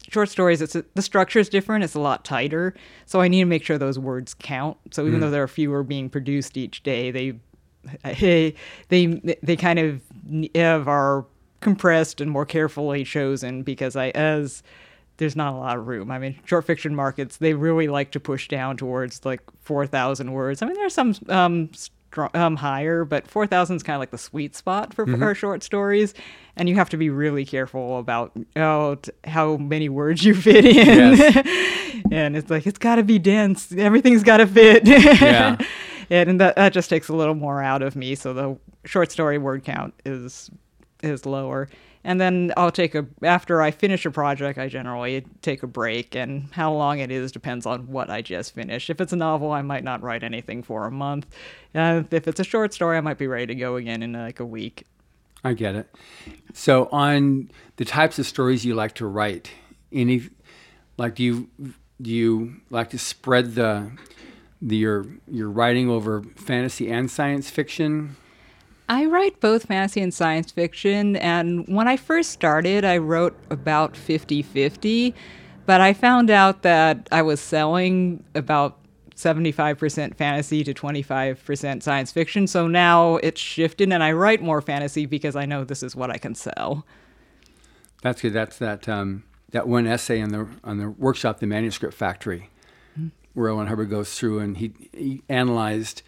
short 0.10 0.30
stories, 0.30 0.62
it's 0.62 0.76
a, 0.76 0.86
the 0.94 1.02
structure 1.02 1.40
is 1.40 1.50
different. 1.50 1.84
It's 1.84 1.96
a 1.96 2.00
lot 2.00 2.24
tighter, 2.24 2.74
so 3.06 3.22
I 3.22 3.28
need 3.28 3.40
to 3.40 3.46
make 3.46 3.64
sure 3.64 3.78
those 3.78 4.00
words 4.00 4.34
count. 4.34 4.78
So 4.92 5.06
even 5.06 5.18
mm. 5.18 5.22
though 5.22 5.32
there 5.32 5.44
are 5.44 5.48
fewer 5.48 5.84
being 5.84 6.10
produced 6.10 6.58
each 6.58 6.84
day, 6.84 7.12
they 7.12 7.34
they 8.04 8.56
they, 8.90 9.38
they 9.42 9.56
kind 9.56 9.80
of 9.80 10.88
are 10.88 11.26
compressed 11.60 12.22
and 12.22 12.30
more 12.30 12.46
carefully 12.46 13.04
chosen 13.04 13.64
because 13.64 13.96
I 13.96 14.10
as 14.10 14.64
there's 15.18 15.36
not 15.36 15.54
a 15.54 15.58
lot 15.58 15.78
of 15.78 15.88
room. 15.88 16.12
I 16.12 16.20
mean, 16.20 16.40
short 16.46 16.66
fiction 16.66 16.96
markets 16.96 17.38
they 17.38 17.54
really 17.54 17.88
like 17.88 18.12
to 18.12 18.20
push 18.20 18.48
down 18.48 18.78
towards 18.78 19.26
like 19.26 19.42
four 19.62 19.86
thousand 19.86 20.32
words. 20.32 20.62
I 20.62 20.66
mean, 20.66 20.76
there's 20.76 20.94
some 20.94 21.16
um, 21.30 21.70
strong, 21.74 22.30
um 22.34 22.56
higher, 22.56 23.06
but 23.06 23.28
four 23.28 23.46
thousand 23.46 23.78
is 23.78 23.84
kind 23.84 23.96
of 23.96 24.00
like 24.00 24.12
the 24.12 24.18
sweet 24.18 24.56
spot 24.56 24.94
for, 24.94 25.06
mm-hmm. 25.06 25.20
for 25.20 25.36
short 25.36 25.64
stories, 25.64 26.14
and 26.56 26.68
you 26.68 26.76
have 26.76 26.90
to 26.90 26.98
be 26.98 27.10
really 27.10 27.46
careful 27.46 28.00
about 28.00 28.32
oh, 28.56 28.96
t- 28.96 29.12
how 29.26 29.58
many 29.58 29.90
words 29.90 30.24
you 30.24 30.34
fit 30.34 30.66
in. 30.66 30.76
Yes. 30.76 31.48
and 32.12 32.36
it's 32.36 32.50
like 32.50 32.66
it's 32.66 32.80
got 32.80 32.96
to 32.96 33.04
be 33.04 33.20
dense. 33.20 33.72
Everything's 33.72 34.24
got 34.24 34.38
to 34.38 34.48
fit. 34.48 34.88
Yeah. 35.24 35.58
and 36.10 36.42
that 36.42 36.58
that 36.58 36.74
just 36.74 36.90
takes 36.90 37.08
a 37.08 37.14
little 37.14 37.36
more 37.36 37.62
out 37.62 37.82
of 37.82 37.96
me. 37.96 38.16
So 38.16 38.34
the 38.34 38.58
short 38.86 39.12
story 39.12 39.38
word 39.38 39.64
count 39.64 39.94
is 40.06 40.50
is 41.02 41.26
lower 41.26 41.70
and 42.04 42.20
then 42.20 42.52
I'll 42.58 42.72
take 42.72 42.96
a 42.96 43.06
after 43.22 43.62
I 43.62 43.72
finish 43.72 44.06
a 44.06 44.12
project. 44.12 44.60
I 44.60 44.68
generally 44.68 45.26
take 45.42 45.64
a 45.64 45.68
break, 45.68 46.16
and 46.16 46.50
how 46.52 46.74
long 46.74 47.00
it 47.00 47.12
is 47.12 47.32
depends 47.32 47.66
on 47.66 47.88
what 47.88 48.10
I 48.10 48.22
just 48.22 48.54
finished. 48.54 48.90
If 48.90 49.00
it's 49.00 49.14
a 49.14 49.18
novel, 49.18 49.52
I 49.52 49.62
might 49.62 49.84
not 49.84 50.02
write 50.02 50.24
anything 50.24 50.64
for 50.64 50.86
a 50.86 50.92
month. 50.92 51.28
If 51.74 52.28
it's 52.28 52.40
a 52.40 52.44
short 52.44 52.74
story, 52.74 52.98
I 52.98 53.02
might 53.02 53.18
be 53.18 53.28
ready 53.28 53.48
to 53.48 53.56
go 53.56 53.76
again 53.78 54.04
in 54.04 54.14
like 54.14 54.40
a 54.40 54.46
week. 54.46 54.86
I 55.44 55.54
get 55.54 55.76
it. 55.76 55.94
So 56.54 56.88
on 56.92 57.52
the 57.76 57.86
types 57.86 58.18
of 58.20 58.26
stories 58.26 58.66
you 58.66 58.76
like 58.76 58.96
to 58.96 59.06
write, 59.06 59.52
any 59.92 60.30
like 60.98 61.16
do 61.16 61.24
you 61.24 61.50
do 62.02 62.12
you 62.12 62.62
like 62.70 62.90
to 62.92 63.00
spread 63.00 63.56
the, 63.56 63.92
the 64.62 64.78
your 64.78 65.06
your 65.28 65.50
writing 65.50 65.90
over 65.90 66.24
fantasy 66.36 66.92
and 66.92 67.10
science 67.10 67.50
fiction? 67.50 68.16
I 68.94 69.06
write 69.06 69.40
both 69.40 69.66
fantasy 69.66 70.02
and 70.02 70.14
science 70.14 70.52
fiction, 70.52 71.16
and 71.16 71.68
when 71.68 71.88
I 71.88 71.98
first 71.98 72.30
started, 72.30 72.86
I 72.86 72.98
wrote 73.00 73.36
about 73.50 73.98
50 73.98 74.44
50, 74.44 75.16
but 75.66 75.82
I 75.82 75.94
found 75.94 76.30
out 76.30 76.62
that 76.62 77.10
I 77.12 77.24
was 77.24 77.40
selling 77.40 78.24
about 78.36 78.78
75% 79.16 80.14
fantasy 80.14 80.64
to 80.64 80.76
25% 80.76 81.82
science 81.82 82.12
fiction. 82.12 82.46
So 82.46 82.68
now 82.68 83.16
it's 83.18 83.42
shifted, 83.42 83.92
and 83.92 84.04
I 84.04 84.12
write 84.12 84.44
more 84.44 84.62
fantasy 84.62 85.08
because 85.08 85.36
I 85.36 85.48
know 85.48 85.64
this 85.64 85.82
is 85.82 85.96
what 85.96 86.12
I 86.12 86.20
can 86.20 86.36
sell. 86.36 86.86
That's 88.04 88.22
good. 88.22 88.34
That's 88.34 88.60
that 88.60 88.88
um, 88.88 89.24
that 89.50 89.68
one 89.68 89.88
essay 89.88 90.22
on 90.22 90.30
the 90.30 90.48
on 90.64 90.78
the 90.78 90.92
workshop, 90.92 91.40
the 91.40 91.48
manuscript 91.48 91.96
factory, 91.96 92.52
mm-hmm. 92.96 93.08
where 93.34 93.50
L. 93.50 93.58
Ron 93.58 93.66
Hubbard 93.66 93.90
goes 93.90 94.20
through 94.20 94.38
and 94.38 94.58
he, 94.58 94.72
he 94.94 95.24
analyzed, 95.30 96.04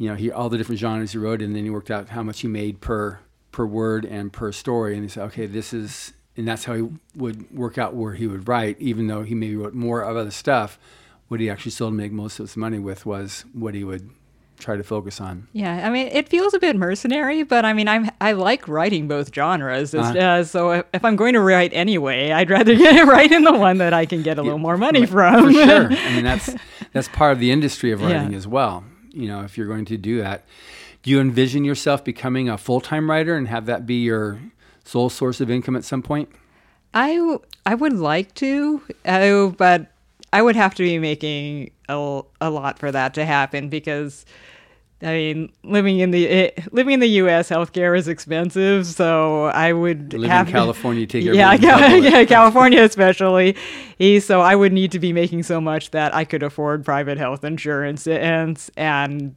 you 0.00 0.08
know, 0.08 0.14
he 0.14 0.32
all 0.32 0.48
the 0.48 0.56
different 0.56 0.80
genres 0.80 1.12
he 1.12 1.18
wrote, 1.18 1.42
and 1.42 1.54
then 1.54 1.64
he 1.64 1.70
worked 1.70 1.90
out 1.90 2.08
how 2.08 2.22
much 2.22 2.40
he 2.40 2.48
made 2.48 2.80
per 2.80 3.20
per 3.52 3.66
word 3.66 4.04
and 4.04 4.32
per 4.32 4.50
story, 4.50 4.94
and 4.94 5.02
he 5.02 5.08
said, 5.08 5.24
okay, 5.24 5.44
this 5.44 5.72
is, 5.72 6.12
and 6.36 6.48
that's 6.48 6.64
how 6.64 6.74
he 6.74 6.88
would 7.14 7.50
work 7.54 7.76
out 7.76 7.94
where 7.94 8.14
he 8.14 8.26
would 8.26 8.48
write, 8.48 8.80
even 8.80 9.08
though 9.08 9.22
he 9.22 9.34
maybe 9.34 9.56
wrote 9.56 9.74
more 9.74 10.02
of 10.02 10.16
other 10.16 10.30
stuff 10.30 10.78
what 11.30 11.38
he 11.38 11.48
actually 11.48 11.70
still 11.70 11.92
make 11.92 12.10
most 12.10 12.40
of 12.40 12.44
his 12.44 12.56
money 12.56 12.80
with 12.80 13.06
was 13.06 13.44
what 13.52 13.72
he 13.72 13.84
would 13.84 14.10
try 14.58 14.76
to 14.76 14.82
focus 14.82 15.20
on. 15.20 15.46
Yeah, 15.52 15.86
I 15.86 15.90
mean, 15.90 16.08
it 16.08 16.28
feels 16.28 16.54
a 16.54 16.58
bit 16.58 16.74
mercenary, 16.74 17.44
but 17.44 17.64
I 17.64 17.72
mean, 17.72 17.86
I'm 17.86 18.10
I 18.20 18.32
like 18.32 18.66
writing 18.66 19.06
both 19.06 19.32
genres. 19.32 19.94
Uh, 19.94 20.00
uh, 20.00 20.44
so 20.44 20.72
if, 20.72 20.86
if, 20.92 21.04
I'm 21.04 21.14
going 21.14 21.34
to 21.34 21.40
write 21.40 21.70
anyway, 21.72 22.32
I'd 22.32 22.50
rather 22.50 22.74
get 22.76 23.06
write 23.06 23.30
in 23.30 23.44
the 23.44 23.52
one 23.52 23.78
that 23.78 23.94
I 23.94 24.06
can 24.06 24.22
get 24.22 24.38
a 24.38 24.42
little 24.42 24.58
more 24.58 24.76
money 24.76 25.06
from. 25.06 25.46
For 25.46 25.52
sure. 25.52 25.92
I 25.92 26.14
mean, 26.14 26.24
that's 26.24 26.52
that's 26.92 27.06
part 27.08 27.32
of 27.32 27.38
the 27.38 27.52
industry 27.52 27.92
of 27.92 28.02
writing 28.02 28.32
yeah. 28.32 28.36
as 28.36 28.48
well. 28.48 28.82
You 29.12 29.28
know, 29.28 29.42
if 29.42 29.56
you're 29.58 29.66
going 29.66 29.84
to 29.86 29.96
do 29.96 30.18
that, 30.18 30.44
do 31.02 31.10
you 31.10 31.20
envision 31.20 31.64
yourself 31.64 32.04
becoming 32.04 32.48
a 32.48 32.58
full 32.58 32.80
time 32.80 33.10
writer 33.10 33.36
and 33.36 33.48
have 33.48 33.66
that 33.66 33.86
be 33.86 34.02
your 34.02 34.40
sole 34.84 35.10
source 35.10 35.40
of 35.40 35.50
income 35.50 35.76
at 35.76 35.84
some 35.84 36.02
point? 36.02 36.28
I 36.94 37.38
I 37.64 37.74
would 37.74 37.92
like 37.92 38.34
to, 38.36 38.82
uh, 39.04 39.46
but 39.48 39.92
I 40.32 40.42
would 40.42 40.56
have 40.56 40.74
to 40.76 40.82
be 40.82 40.98
making 40.98 41.70
a, 41.88 42.22
a 42.40 42.50
lot 42.50 42.78
for 42.78 42.92
that 42.92 43.14
to 43.14 43.24
happen 43.24 43.68
because 43.68 44.24
I 45.02 45.12
mean, 45.12 45.52
living 45.62 45.98
in 45.98 46.10
the 46.10 46.26
it, 46.26 46.54
eh, 46.58 46.62
living 46.72 46.94
in 46.94 47.00
the 47.00 47.08
U.S., 47.08 47.48
healthcare 47.48 47.96
is 47.96 48.06
expensive, 48.06 48.86
so 48.86 49.46
I 49.46 49.72
would 49.72 50.12
live 50.12 50.30
have 50.30 50.48
in 50.48 50.52
California. 50.52 51.06
Take 51.06 51.24
yeah, 51.24 51.54
yeah, 51.54 52.24
California 52.26 52.82
especially. 52.82 53.56
So 54.20 54.42
I 54.42 54.54
would 54.54 54.72
need 54.72 54.92
to 54.92 54.98
be 54.98 55.12
making 55.12 55.44
so 55.44 55.60
much 55.60 55.90
that 55.92 56.14
I 56.14 56.24
could 56.24 56.42
afford 56.42 56.84
private 56.84 57.16
health 57.16 57.44
insurance 57.44 58.06
and 58.06 58.62
and 58.76 59.34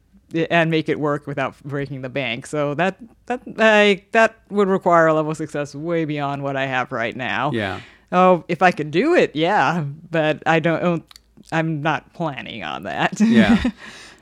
and 0.50 0.70
make 0.70 0.88
it 0.88 1.00
work 1.00 1.26
without 1.26 1.58
breaking 1.64 2.02
the 2.02 2.10
bank. 2.10 2.46
So 2.46 2.74
that 2.74 2.98
that 3.26 3.40
I, 3.58 4.04
that 4.12 4.36
would 4.50 4.68
require 4.68 5.06
a 5.06 5.14
level 5.14 5.30
of 5.30 5.36
success 5.38 5.74
way 5.74 6.04
beyond 6.04 6.42
what 6.42 6.56
I 6.56 6.66
have 6.66 6.92
right 6.92 7.16
now. 7.16 7.52
Yeah. 7.52 7.80
Oh, 8.12 8.44
if 8.48 8.60
I 8.60 8.70
could 8.70 8.90
do 8.90 9.14
it, 9.14 9.34
yeah, 9.34 9.82
but 10.10 10.42
I 10.44 10.60
don't. 10.60 11.04
I'm 11.52 11.82
not 11.82 12.12
planning 12.12 12.62
on 12.62 12.84
that. 12.84 13.18
yeah. 13.20 13.62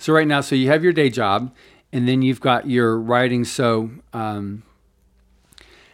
So 0.02 0.12
right 0.12 0.26
now, 0.26 0.40
so 0.40 0.56
you 0.56 0.66
have 0.66 0.82
your 0.82 0.92
day 0.92 1.10
job, 1.10 1.54
and 1.92 2.08
then 2.08 2.22
you've 2.22 2.40
got 2.40 2.68
your 2.68 2.98
writing. 2.98 3.44
So, 3.44 3.88
um, 4.12 4.64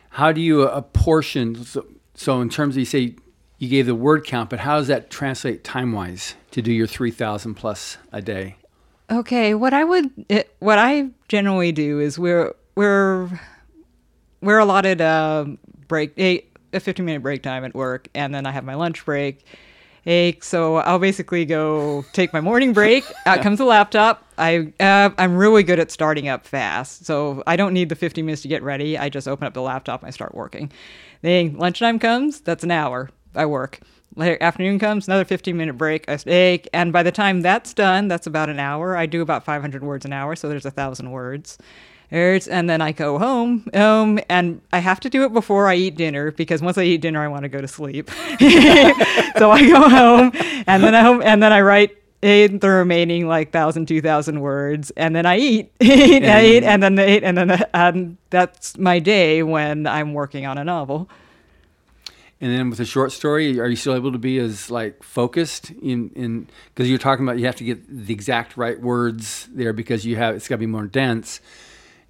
how 0.09 0.33
do 0.33 0.41
you 0.41 0.62
apportion? 0.62 1.62
So, 1.62 1.85
so 2.15 2.41
in 2.41 2.49
terms 2.49 2.77
of 2.77 2.79
you 2.79 2.85
say 2.87 3.17
you 3.59 3.69
gave 3.69 3.85
the 3.85 3.95
word 3.95 4.25
count, 4.25 4.49
but 4.49 4.61
how 4.61 4.79
does 4.79 4.87
that 4.87 5.11
translate 5.11 5.62
time 5.62 5.93
wise 5.93 6.37
to 6.53 6.62
do 6.62 6.73
your 6.73 6.87
three 6.87 7.11
thousand 7.11 7.57
plus 7.57 7.99
a 8.11 8.23
day? 8.23 8.57
Okay, 9.11 9.53
what 9.53 9.75
I 9.75 9.85
would, 9.85 10.11
what 10.61 10.79
I 10.79 11.11
generally 11.29 11.73
do 11.73 12.00
is 12.00 12.19
we're 12.19 12.55
we're 12.77 13.29
we're 14.41 14.59
allotted 14.59 15.03
a 15.03 15.55
break 15.87 16.15
a 16.17 16.47
15 16.73 17.05
minute 17.05 17.21
break 17.21 17.43
time 17.43 17.62
at 17.62 17.75
work, 17.75 18.09
and 18.15 18.35
then 18.35 18.47
I 18.47 18.53
have 18.53 18.65
my 18.65 18.75
lunch 18.75 19.05
break. 19.05 19.45
So 20.41 20.77
I'll 20.77 20.99
basically 20.99 21.45
go 21.45 22.05
take 22.12 22.33
my 22.33 22.41
morning 22.41 22.73
break. 22.73 23.05
Out 23.27 23.43
comes 23.43 23.59
the 23.59 23.67
laptop. 23.67 24.25
I 24.38 24.73
uh, 24.81 25.11
I'm 25.19 25.37
really 25.37 25.62
good 25.62 25.79
at 25.79 25.91
starting 25.91 26.29
up 26.29 26.47
fast, 26.47 27.05
so 27.05 27.43
I 27.47 27.57
don't 27.57 27.75
need 27.75 27.91
the 27.91 27.95
50 27.95 28.23
minutes 28.23 28.41
to 28.43 28.49
get 28.49 28.62
ready. 28.62 28.97
I 28.97 29.11
just 29.11 29.29
open 29.29 29.47
up 29.47 29.53
the 29.53 29.61
laptop 29.61 30.00
and 30.00 30.09
I 30.09 30.11
start 30.11 30.35
working. 30.35 30.73
Then 31.21 31.59
lunchtime 31.59 31.99
comes. 31.99 32.41
That's 32.41 32.65
an 32.65 32.71
hour. 32.71 33.11
I 33.35 33.45
work. 33.45 33.81
Later 34.17 34.38
afternoon 34.41 34.79
comes, 34.79 35.07
another 35.07 35.27
15 35.27 35.57
minute 35.57 35.75
break. 35.75 36.09
I 36.09 36.17
take, 36.17 36.69
and 36.73 36.91
by 36.93 37.03
the 37.03 37.12
time 37.12 37.43
that's 37.43 37.75
done, 37.75 38.09
that's 38.09 38.27
about 38.27 38.49
an 38.49 38.59
hour. 38.59 38.97
I 38.97 39.05
do 39.05 39.21
about 39.21 39.45
500 39.45 39.85
words 39.85 40.07
an 40.07 40.15
hour, 40.15 40.35
so 40.35 40.49
there's 40.49 40.65
a 40.65 40.71
thousand 40.71 41.11
words 41.11 41.59
and 42.11 42.71
then 42.71 42.81
I 42.81 42.93
go 42.93 43.19
home, 43.19 43.69
um, 43.75 44.19
and 44.29 44.61
I 44.73 44.79
have 44.79 45.00
to 45.00 45.11
do 45.11 45.25
it 45.25 45.33
before 45.33 45.69
I 45.69 45.75
eat 45.75 45.97
dinner 45.97 46.31
because 46.33 46.62
once 46.62 46.79
I 46.79 46.85
eat 46.85 47.03
dinner, 47.03 47.23
I 47.23 47.29
want 47.29 47.43
to 47.43 47.49
go 47.49 47.61
to 47.61 47.69
sleep. 47.69 48.11
so 49.38 49.50
I 49.50 49.69
go 49.69 49.88
home, 49.88 50.33
and 50.67 50.83
then 50.83 50.95
I 50.95 51.03
home, 51.03 51.23
and 51.23 51.43
then 51.43 51.53
I 51.53 51.61
write 51.61 51.97
the 52.21 52.59
remaining 52.62 53.29
like 53.29 53.53
thousand, 53.53 53.87
two 53.87 54.00
thousand 54.00 54.41
words, 54.41 54.91
and 54.97 55.15
then 55.15 55.27
I 55.27 55.38
eat, 55.38 55.73
eat, 55.81 56.25
I 56.25 56.45
eat, 56.45 56.65
and 56.65 56.83
then 56.83 56.99
eat, 56.99 57.23
and 57.23 57.37
then 57.37 57.49
the, 57.49 57.77
and 57.77 58.17
that's 58.31 58.79
my 58.79 58.99
day 58.99 59.43
when 59.43 59.87
I'm 59.87 60.15
working 60.15 60.47
on 60.47 60.59
a 60.59 60.65
novel. 60.65 61.09
And 62.41 62.53
then 62.53 62.71
with 62.71 62.79
a 62.79 62.85
short 62.85 63.11
story, 63.11 63.59
are 63.59 63.67
you 63.67 63.75
still 63.75 63.97
able 63.97 64.12
to 64.12 64.19
be 64.19 64.38
as 64.38 64.71
like 64.71 65.03
focused 65.03 65.71
in 65.71 66.11
in 66.15 66.47
because 66.73 66.88
you're 66.88 66.99
talking 66.99 67.27
about 67.27 67.38
you 67.38 67.47
have 67.47 67.57
to 67.57 67.65
get 67.65 67.87
the 67.88 68.15
exact 68.15 68.57
right 68.57 68.81
words 68.81 69.49
there 69.53 69.73
because 69.73 70.07
you 70.07 70.17
have 70.17 70.37
it's 70.37 70.47
got 70.47 70.55
to 70.55 70.61
be 70.61 70.67
more 70.67 70.87
dense 70.87 71.41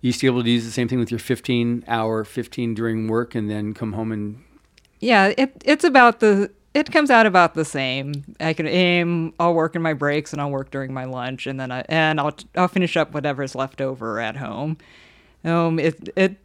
you 0.01 0.09
used 0.09 0.21
to 0.21 0.25
be 0.25 0.33
able 0.33 0.43
to 0.43 0.51
use 0.51 0.65
the 0.65 0.71
same 0.71 0.89
thing 0.89 0.99
with 0.99 1.11
your 1.11 1.19
15 1.19 1.85
hour 1.89 2.25
15 2.25 2.75
during 2.75 3.09
work 3.09 3.35
and 3.35 3.51
then 3.51 3.75
come 3.75 3.93
home 3.93 4.13
and 4.13 4.43
yeah 5.01 5.33
it, 5.37 5.63
it's 5.65 5.85
about 5.85 6.21
the 6.21 6.51
it 6.75 6.93
comes 6.93 7.11
out 7.11 7.27
about 7.27 7.55
the 7.55 7.65
same 7.65 8.13
i 8.41 8.53
can 8.53 8.67
aim 8.67 9.33
i'll 9.39 9.55
work 9.55 9.75
in 9.75 9.83
my 9.83 9.93
breaks 9.93 10.33
and 10.33 10.41
i'll 10.41 10.51
work 10.51 10.71
during 10.71 10.93
my 10.93 11.05
lunch 11.05 11.47
and 11.47 11.59
then 11.59 11.71
i 11.71 11.85
and 11.89 12.21
i'll 12.21 12.35
i'll 12.57 12.69
finish 12.69 12.97
up 12.97 13.13
whatever's 13.13 13.55
left 13.55 13.81
over 13.81 14.21
at 14.21 14.37
home 14.37 14.77
um 15.45 15.79
it 15.79 16.09
it 16.17 16.37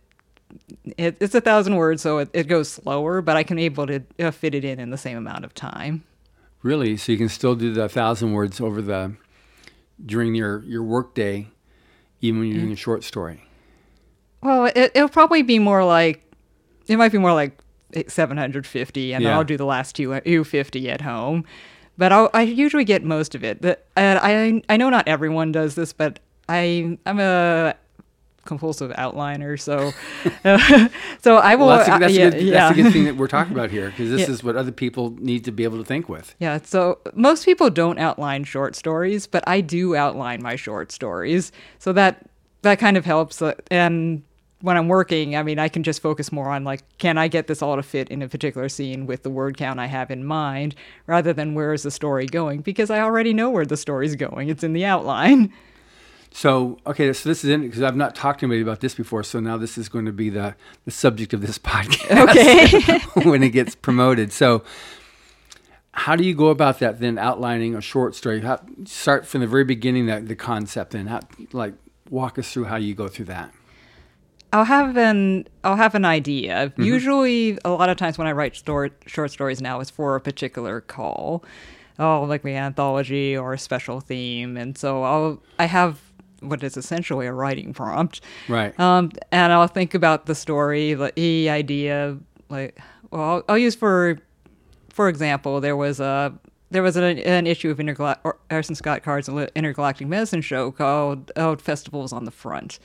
it, 0.97 1.17
it's 1.19 1.35
a 1.35 1.41
thousand 1.41 1.75
words, 1.75 2.01
so 2.01 2.19
it, 2.19 2.29
it 2.33 2.47
goes 2.47 2.69
slower, 2.69 3.21
but 3.21 3.35
I 3.35 3.43
can 3.43 3.59
able 3.59 3.87
to 3.87 4.03
uh, 4.19 4.31
fit 4.31 4.55
it 4.55 4.63
in 4.63 4.79
in 4.79 4.89
the 4.89 4.97
same 4.97 5.17
amount 5.17 5.45
of 5.45 5.53
time. 5.53 6.03
Really? 6.61 6.97
So 6.97 7.11
you 7.11 7.17
can 7.17 7.29
still 7.29 7.55
do 7.55 7.73
the 7.73 7.89
thousand 7.89 8.33
words 8.33 8.61
over 8.61 8.81
the 8.81 9.15
during 10.05 10.35
your 10.35 10.63
your 10.63 10.83
work 10.83 11.13
day 11.13 11.47
even 12.23 12.39
when 12.39 12.49
you're 12.49 12.59
doing 12.59 12.71
a 12.71 12.77
short 12.77 13.03
story? 13.03 13.43
Well, 14.41 14.65
it, 14.65 14.91
it'll 14.95 15.09
probably 15.09 15.41
be 15.41 15.59
more 15.59 15.83
like 15.83 16.23
it 16.87 16.97
might 16.97 17.11
be 17.11 17.17
more 17.17 17.33
like 17.33 17.61
750, 18.07 19.13
and 19.13 19.23
yeah. 19.23 19.37
I'll 19.37 19.43
do 19.43 19.57
the 19.57 19.65
last 19.65 19.95
two 19.95 20.07
250 20.07 20.89
at 20.89 21.01
home. 21.01 21.45
But 21.97 22.11
I'll, 22.11 22.29
i 22.33 22.41
usually 22.41 22.85
get 22.85 23.03
most 23.03 23.35
of 23.35 23.43
it. 23.43 23.61
But 23.61 23.85
uh, 23.95 24.19
I 24.21 24.63
I 24.69 24.77
know 24.77 24.89
not 24.89 25.07
everyone 25.07 25.51
does 25.51 25.75
this, 25.75 25.93
but 25.93 26.19
I 26.49 26.97
I'm 27.05 27.19
a 27.19 27.75
compulsive 28.45 28.91
outliner, 28.91 29.59
so 29.59 29.91
so 31.21 31.37
I 31.37 31.55
will. 31.55 31.67
Well, 31.67 31.77
that's, 31.77 31.89
a, 31.89 31.99
that's, 31.99 32.13
uh, 32.13 32.19
yeah, 32.19 32.27
a 32.27 32.31
good, 32.31 32.41
yeah. 32.41 32.51
that's 32.51 32.79
a 32.79 32.83
good 32.83 32.93
thing 32.93 33.05
that 33.05 33.15
we're 33.15 33.27
talking 33.27 33.53
about 33.53 33.71
here 33.71 33.89
because 33.89 34.09
this 34.09 34.21
yeah. 34.27 34.33
is 34.33 34.43
what 34.43 34.55
other 34.55 34.71
people 34.71 35.15
need 35.19 35.45
to 35.45 35.51
be 35.51 35.63
able 35.63 35.77
to 35.77 35.85
think 35.85 36.09
with. 36.09 36.35
Yeah. 36.39 36.59
So 36.63 36.99
most 37.13 37.45
people 37.45 37.69
don't 37.69 37.99
outline 37.99 38.43
short 38.43 38.75
stories, 38.75 39.27
but 39.27 39.43
I 39.47 39.61
do 39.61 39.95
outline 39.95 40.41
my 40.41 40.55
short 40.55 40.91
stories, 40.91 41.51
so 41.79 41.93
that 41.93 42.29
that 42.61 42.79
kind 42.79 42.97
of 42.97 43.05
helps. 43.05 43.41
Uh, 43.41 43.53
and 43.69 44.23
when 44.61 44.77
I'm 44.77 44.87
working, 44.87 45.35
I 45.35 45.43
mean, 45.43 45.59
I 45.59 45.67
can 45.67 45.83
just 45.83 46.01
focus 46.01 46.31
more 46.31 46.49
on 46.49 46.63
like, 46.63 46.81
can 46.97 47.17
I 47.17 47.27
get 47.27 47.47
this 47.47 47.61
all 47.61 47.75
to 47.75 47.83
fit 47.83 48.07
in 48.07 48.21
a 48.21 48.29
particular 48.29 48.69
scene 48.69 49.05
with 49.05 49.23
the 49.23 49.29
word 49.29 49.57
count 49.57 49.77
I 49.77 49.87
have 49.87 50.09
in 50.09 50.23
mind, 50.23 50.73
rather 51.05 51.33
than 51.33 51.53
where 51.53 51.73
is 51.73 51.83
the 51.83 51.91
story 51.91 52.25
going? 52.25 52.61
Because 52.61 52.89
I 52.89 53.01
already 53.01 53.33
know 53.33 53.49
where 53.49 53.65
the 53.65 53.75
story's 53.75 54.15
going. 54.15 54.47
It's 54.47 54.63
in 54.63 54.71
the 54.71 54.85
outline. 54.85 55.51
So, 56.35 56.79
okay, 56.87 57.13
so 57.13 57.29
this 57.29 57.43
is 57.43 57.51
in 57.51 57.61
because 57.61 57.83
I've 57.83 57.95
not 57.95 58.15
talked 58.15 58.39
to 58.39 58.47
anybody 58.47 58.61
about 58.61 58.79
this 58.79 58.95
before. 58.95 59.23
So 59.23 59.39
now 59.39 59.55
this 59.55 59.77
is 59.77 59.87
going 59.87 60.05
to 60.05 60.11
be 60.11 60.31
the, 60.31 60.55
the 60.83 60.89
subject 60.89 61.31
of 61.31 61.41
this 61.41 61.57
podcast 61.59 62.29
okay. 62.29 62.99
when 63.29 63.43
it 63.43 63.49
gets 63.49 63.75
promoted. 63.75 64.33
So, 64.33 64.63
how 65.91 66.15
do 66.15 66.23
you 66.23 66.33
go 66.33 66.47
about 66.47 66.79
that 66.79 66.99
then 66.99 67.19
outlining 67.19 67.75
a 67.75 67.81
short 67.81 68.15
story? 68.15 68.41
How, 68.41 68.59
start 68.83 69.27
from 69.27 69.41
the 69.41 69.47
very 69.47 69.63
beginning, 69.63 70.07
that 70.07 70.27
the 70.27 70.35
concept, 70.35 70.91
then 70.91 71.05
how, 71.05 71.19
like 71.51 71.75
walk 72.09 72.39
us 72.39 72.51
through 72.51 72.63
how 72.63 72.77
you 72.77 72.95
go 72.95 73.07
through 73.07 73.25
that. 73.25 73.53
I'll 74.51 74.65
have 74.65 74.97
an 74.97 75.47
I'll 75.63 75.75
have 75.75 75.93
an 75.93 76.03
idea. 76.03 76.69
Mm-hmm. 76.69 76.83
Usually, 76.83 77.59
a 77.63 77.69
lot 77.69 77.89
of 77.89 77.97
times 77.97 78.17
when 78.17 78.25
I 78.25 78.31
write 78.31 78.55
story, 78.55 78.89
short 79.05 79.29
stories 79.29 79.61
now, 79.61 79.79
it's 79.81 79.91
for 79.91 80.15
a 80.15 80.21
particular 80.21 80.81
call. 80.81 81.43
Oh, 81.99 82.23
like 82.23 82.43
my 82.43 82.55
anthology 82.55 83.37
or 83.37 83.53
a 83.53 83.59
special 83.59 83.99
theme, 83.99 84.57
and 84.57 84.75
so 84.75 85.03
I'll 85.03 85.43
I 85.59 85.65
have 85.65 86.01
what 86.43 86.63
is 86.63 86.77
essentially 86.77 87.25
a 87.25 87.33
writing 87.33 87.73
prompt. 87.73 88.21
Right. 88.47 88.77
Um, 88.79 89.11
and 89.31 89.53
I'll 89.53 89.67
think 89.67 89.93
about 89.93 90.25
the 90.25 90.35
story, 90.35 90.93
the 90.93 91.49
idea. 91.49 92.17
Like, 92.49 92.79
well, 93.11 93.21
I'll, 93.21 93.43
I'll 93.49 93.57
use 93.57 93.75
for, 93.75 94.17
for 94.89 95.09
example, 95.09 95.61
there 95.61 95.77
was 95.77 95.99
a 95.99 96.33
there 96.73 96.83
was 96.83 96.95
an, 96.95 97.19
an 97.19 97.45
issue 97.45 97.69
of 97.69 97.77
Intergal- 97.77 98.17
or 98.23 98.37
Orson 98.49 98.75
Scott 98.75 99.03
Card's 99.03 99.29
Intergalactic 99.29 100.07
Medicine 100.07 100.41
show 100.41 100.71
called 100.71 101.31
oh, 101.35 101.55
Festivals 101.55 102.11
on 102.11 102.25
the 102.25 102.31
Front. 102.31 102.79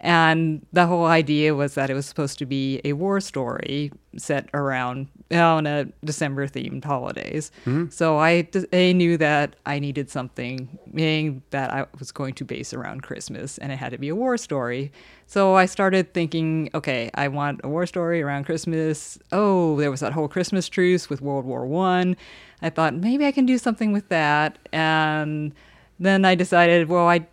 And 0.00 0.64
the 0.72 0.86
whole 0.86 1.06
idea 1.06 1.56
was 1.56 1.74
that 1.74 1.90
it 1.90 1.94
was 1.94 2.06
supposed 2.06 2.38
to 2.38 2.46
be 2.46 2.80
a 2.84 2.92
war 2.92 3.20
story 3.20 3.90
set 4.16 4.48
around 4.54 5.08
on 5.32 5.66
a 5.66 5.86
December 6.04 6.46
themed 6.46 6.84
holidays. 6.84 7.50
Mm-hmm. 7.66 7.90
So 7.90 8.16
I, 8.16 8.48
I 8.72 8.92
knew 8.92 9.16
that 9.16 9.56
I 9.66 9.80
needed 9.80 10.08
something 10.08 10.78
meaning 10.92 11.42
that 11.50 11.72
I 11.72 11.86
was 11.98 12.12
going 12.12 12.34
to 12.34 12.44
base 12.44 12.72
around 12.72 13.02
Christmas, 13.02 13.58
and 13.58 13.72
it 13.72 13.76
had 13.76 13.90
to 13.90 13.98
be 13.98 14.08
a 14.08 14.14
war 14.14 14.36
story. 14.36 14.92
So 15.26 15.56
I 15.56 15.66
started 15.66 16.14
thinking, 16.14 16.70
okay, 16.74 17.10
I 17.14 17.26
want 17.26 17.60
a 17.64 17.68
war 17.68 17.84
story 17.84 18.22
around 18.22 18.44
Christmas. 18.44 19.18
Oh, 19.32 19.76
there 19.80 19.90
was 19.90 19.98
that 20.00 20.12
whole 20.12 20.28
Christmas 20.28 20.68
truce 20.68 21.10
with 21.10 21.20
World 21.20 21.44
War 21.44 21.66
One. 21.66 22.16
I. 22.62 22.68
I 22.68 22.70
thought 22.70 22.94
maybe 22.94 23.24
I 23.24 23.32
can 23.32 23.46
do 23.46 23.56
something 23.56 23.92
with 23.92 24.10
that, 24.10 24.58
and 24.74 25.54
then 25.98 26.26
I 26.26 26.34
decided, 26.34 26.90
well, 26.90 27.08
I 27.08 27.26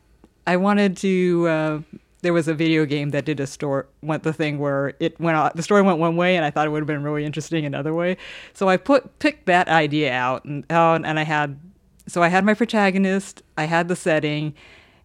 I 0.47 0.55
wanted 0.55 0.95
to. 0.97 1.47
Uh, 1.47 1.79
there 2.25 2.33
was 2.33 2.47
a 2.47 2.55
video 2.55 2.85
game 2.85 3.11
that 3.11 3.23
did 3.23 3.39
a 3.39 3.45
story 3.45 3.83
went 4.01 4.23
the 4.23 4.33
thing 4.33 4.57
where 4.57 4.95
it 4.99 5.19
went 5.19 5.55
the 5.55 5.61
story 5.61 5.83
went 5.83 5.99
one 5.99 6.15
way 6.15 6.35
and 6.35 6.43
I 6.43 6.49
thought 6.49 6.65
it 6.65 6.71
would 6.71 6.79
have 6.79 6.87
been 6.87 7.03
really 7.03 7.23
interesting 7.23 7.65
another 7.67 7.93
way. 7.93 8.17
So 8.53 8.67
I 8.67 8.77
put 8.77 9.19
picked 9.19 9.45
that 9.45 9.67
idea 9.67 10.11
out 10.11 10.43
and 10.43 10.65
and 10.69 11.19
I 11.19 11.23
had 11.23 11.59
so 12.07 12.23
I 12.23 12.29
had 12.29 12.43
my 12.43 12.55
protagonist, 12.55 13.43
I 13.57 13.65
had 13.65 13.89
the 13.89 13.95
setting, 13.95 14.55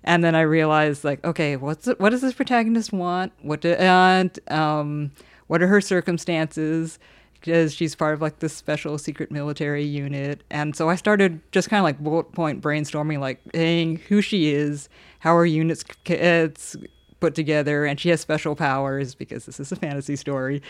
and 0.02 0.24
then 0.24 0.34
I 0.34 0.40
realized 0.40 1.04
like 1.04 1.22
okay, 1.22 1.56
what's 1.56 1.86
it, 1.88 2.00
what 2.00 2.08
does 2.08 2.22
this 2.22 2.32
protagonist 2.32 2.90
want? 2.90 3.34
What 3.42 3.60
do, 3.60 3.72
and 3.74 4.38
um, 4.48 5.10
what 5.48 5.62
are 5.62 5.66
her 5.66 5.82
circumstances? 5.82 6.98
Because 7.34 7.74
she's 7.74 7.94
part 7.94 8.14
of 8.14 8.22
like 8.22 8.38
this 8.38 8.54
special 8.54 8.96
secret 8.96 9.30
military 9.30 9.84
unit, 9.84 10.42
and 10.50 10.74
so 10.74 10.88
I 10.88 10.96
started 10.96 11.40
just 11.52 11.68
kind 11.68 11.80
of 11.80 11.84
like 11.84 11.98
bullet 11.98 12.32
point 12.32 12.62
brainstorming, 12.62 13.18
like, 13.18 13.40
saying 13.54 13.96
who 14.08 14.22
she 14.22 14.52
is, 14.52 14.88
how 15.18 15.34
her 15.36 15.46
units 15.46 15.84
it's 16.06 16.76
put 17.20 17.34
together, 17.34 17.84
and 17.84 18.00
she 18.00 18.08
has 18.08 18.20
special 18.20 18.56
powers 18.56 19.14
because 19.14 19.46
this 19.46 19.60
is 19.60 19.70
a 19.70 19.76
fantasy 19.76 20.16
story. 20.16 20.62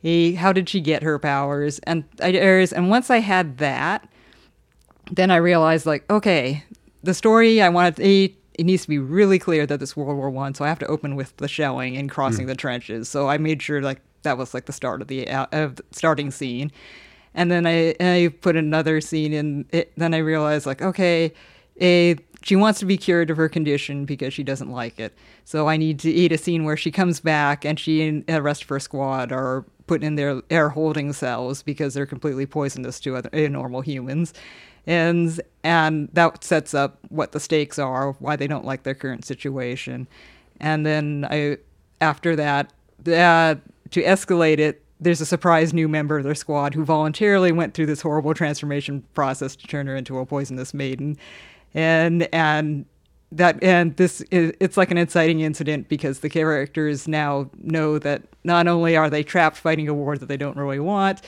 He, 0.00 0.34
how 0.34 0.52
did 0.52 0.68
she 0.68 0.80
get 0.80 1.02
her 1.02 1.18
powers? 1.18 1.78
And 1.80 2.04
I, 2.22 2.28
and 2.30 2.88
once 2.88 3.10
I 3.10 3.18
had 3.18 3.58
that, 3.58 4.08
then 5.10 5.30
I 5.30 5.36
realized 5.36 5.86
like, 5.86 6.08
okay, 6.10 6.64
the 7.02 7.14
story 7.14 7.60
I 7.60 7.68
wanted. 7.68 7.96
To, 7.96 8.36
it 8.58 8.64
needs 8.64 8.82
to 8.82 8.88
be 8.88 8.98
really 8.98 9.38
clear 9.38 9.66
that 9.66 9.80
this 9.80 9.96
World 9.96 10.16
War 10.16 10.30
One. 10.30 10.54
So 10.54 10.64
I 10.64 10.68
have 10.68 10.78
to 10.80 10.86
open 10.86 11.14
with 11.14 11.36
the 11.36 11.48
shelling 11.48 11.96
and 11.96 12.10
crossing 12.10 12.46
mm. 12.46 12.48
the 12.48 12.54
trenches. 12.54 13.08
So 13.08 13.28
I 13.28 13.38
made 13.38 13.62
sure 13.62 13.82
like 13.82 14.00
that 14.22 14.38
was 14.38 14.54
like 14.54 14.66
the 14.66 14.72
start 14.72 15.02
of 15.02 15.08
the 15.08 15.28
uh, 15.28 15.46
of 15.52 15.76
the 15.76 15.84
starting 15.92 16.30
scene, 16.30 16.72
and 17.34 17.50
then 17.50 17.66
I 17.66 17.94
I 18.00 18.32
put 18.40 18.56
another 18.56 19.00
scene 19.00 19.32
in. 19.32 19.66
It, 19.70 19.92
then 19.96 20.14
I 20.14 20.18
realized 20.18 20.66
like 20.66 20.82
okay, 20.82 21.32
a 21.80 22.14
she 22.42 22.56
wants 22.56 22.78
to 22.80 22.86
be 22.86 22.96
cured 22.96 23.30
of 23.30 23.36
her 23.36 23.48
condition 23.48 24.04
because 24.04 24.32
she 24.32 24.42
doesn't 24.42 24.70
like 24.70 24.98
it. 24.98 25.16
So 25.44 25.68
I 25.68 25.76
need 25.76 25.98
to 26.00 26.10
eat 26.10 26.32
a 26.32 26.38
scene 26.38 26.64
where 26.64 26.76
she 26.76 26.90
comes 26.90 27.20
back 27.20 27.64
and 27.64 27.78
she 27.78 28.06
and 28.06 28.26
the 28.26 28.42
rest 28.42 28.62
of 28.62 28.68
her 28.68 28.80
squad 28.80 29.32
are 29.32 29.64
put 29.86 30.02
in 30.02 30.16
their 30.16 30.42
air 30.50 30.68
holding 30.70 31.12
cells 31.12 31.62
because 31.62 31.94
they're 31.94 32.06
completely 32.06 32.46
poisonous 32.46 33.00
to 33.00 33.16
other 33.16 33.30
uh, 33.32 33.48
normal 33.48 33.80
humans. 33.80 34.34
And 34.86 35.40
and 35.64 36.08
that 36.12 36.44
sets 36.44 36.74
up 36.74 36.98
what 37.08 37.32
the 37.32 37.40
stakes 37.40 37.78
are, 37.78 38.12
why 38.12 38.36
they 38.36 38.46
don't 38.46 38.64
like 38.64 38.84
their 38.84 38.94
current 38.94 39.24
situation. 39.24 40.06
And 40.60 40.86
then 40.86 41.26
I 41.28 41.58
after 42.00 42.36
that, 42.36 42.72
uh, 43.00 43.56
to 43.90 44.02
escalate 44.02 44.58
it, 44.58 44.82
there's 45.00 45.20
a 45.20 45.26
surprise 45.26 45.74
new 45.74 45.88
member 45.88 46.18
of 46.18 46.24
their 46.24 46.34
squad 46.34 46.74
who 46.74 46.84
voluntarily 46.84 47.52
went 47.52 47.74
through 47.74 47.86
this 47.86 48.00
horrible 48.00 48.34
transformation 48.34 49.04
process 49.14 49.56
to 49.56 49.66
turn 49.66 49.86
her 49.86 49.96
into 49.96 50.18
a 50.18 50.26
poisonous 50.26 50.72
maiden 50.72 51.16
and 51.76 52.26
and 52.34 52.86
that 53.30 53.62
and 53.62 53.96
this 53.96 54.22
is, 54.30 54.52
it's 54.58 54.76
like 54.76 54.90
an 54.90 54.98
inciting 54.98 55.40
incident 55.40 55.88
because 55.88 56.20
the 56.20 56.28
characters 56.28 57.06
now 57.06 57.50
know 57.58 57.98
that 57.98 58.22
not 58.44 58.66
only 58.66 58.96
are 58.96 59.10
they 59.10 59.22
trapped 59.22 59.58
fighting 59.58 59.88
a 59.88 59.94
war 59.94 60.16
that 60.16 60.26
they 60.26 60.36
don't 60.36 60.56
really 60.56 60.80
want, 60.80 61.20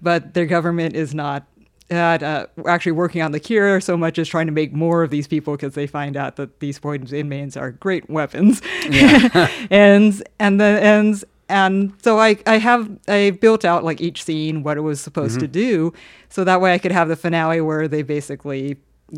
but 0.00 0.32
their 0.34 0.46
government 0.46 0.94
is 0.94 1.14
not 1.14 1.46
at, 1.90 2.22
uh, 2.22 2.46
actually 2.66 2.92
working 2.92 3.22
on 3.22 3.32
the 3.32 3.40
cure 3.40 3.80
so 3.80 3.96
much 3.96 4.18
as 4.18 4.28
trying 4.28 4.46
to 4.46 4.52
make 4.52 4.72
more 4.72 5.02
of 5.02 5.10
these 5.10 5.26
people 5.26 5.54
because 5.54 5.74
they 5.74 5.86
find 5.86 6.16
out 6.16 6.36
that 6.36 6.60
these 6.60 6.78
poisoned 6.78 7.12
inmates 7.12 7.56
are 7.56 7.72
great 7.72 8.08
weapons. 8.08 8.62
Yeah. 8.88 9.50
and 9.70 10.22
and 10.38 10.60
the 10.60 10.64
and 10.64 11.24
and 11.48 11.92
so 12.02 12.18
I, 12.18 12.38
I 12.46 12.58
have 12.58 12.90
I 13.08 13.30
built 13.30 13.64
out 13.64 13.82
like 13.82 14.00
each 14.00 14.22
scene 14.22 14.62
what 14.62 14.76
it 14.76 14.80
was 14.82 15.00
supposed 15.00 15.34
mm-hmm. 15.34 15.40
to 15.40 15.48
do, 15.48 15.92
so 16.28 16.44
that 16.44 16.60
way 16.60 16.74
I 16.74 16.78
could 16.78 16.92
have 16.92 17.08
the 17.08 17.16
finale 17.16 17.60
where 17.60 17.88
they 17.88 18.02
basically 18.02 18.76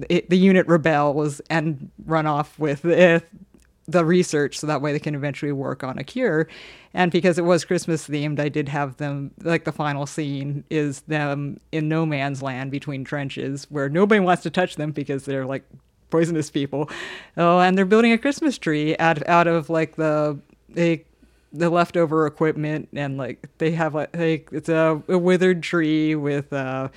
it, 0.09 0.29
the 0.31 0.38
unit 0.38 0.66
rebels 0.66 1.40
and 1.48 1.90
run 2.05 2.27
off 2.27 2.59
with 2.59 2.83
the, 2.83 3.22
the 3.87 4.05
research 4.05 4.59
so 4.59 4.66
that 4.66 4.83
way 4.83 4.92
they 4.92 4.98
can 4.98 5.14
eventually 5.14 5.53
work 5.53 5.83
on 5.83 5.98
a 5.98 6.05
cure. 6.05 6.48
And 6.94 7.11
because 7.11 7.38
it 7.38 7.44
was 7.44 7.64
Christmas 7.64 8.07
themed, 8.09 8.38
I 8.38 8.48
did 8.48 8.68
have 8.68 8.96
them, 8.98 9.31
like 9.42 9.64
the 9.64 9.72
final 9.72 10.07
scene 10.07 10.64
is 10.70 11.01
them 11.03 11.59
in 11.72 11.88
no 11.88 12.05
man's 12.05 12.42
land 12.42 12.70
between 12.70 13.05
trenches 13.05 13.66
where 13.70 13.88
nobody 13.88 14.20
wants 14.20 14.42
to 14.42 14.51
touch 14.51 14.77
them 14.77 14.92
because 14.92 15.24
they're 15.24 15.46
like 15.46 15.64
poisonous 16.11 16.51
people. 16.51 16.90
Oh, 17.37 17.61
and 17.61 17.77
they're 17.77 17.85
building 17.85 18.12
a 18.12 18.18
Christmas 18.18 18.59
tree 18.59 18.96
out, 18.98 19.27
out 19.29 19.46
of 19.46 19.70
like 19.70 19.96
the, 19.96 20.38
they 20.68 21.05
the 21.53 21.70
leftover 21.70 22.27
equipment 22.27 22.88
and 22.92 23.16
like 23.16 23.48
they 23.57 23.70
have 23.70 23.94
like, 23.94 24.14
like 24.14 24.48
it's 24.53 24.68
a, 24.68 25.03
a 25.09 25.16
withered 25.16 25.62
tree 25.62 26.14
with 26.14 26.53
uh 26.53 26.88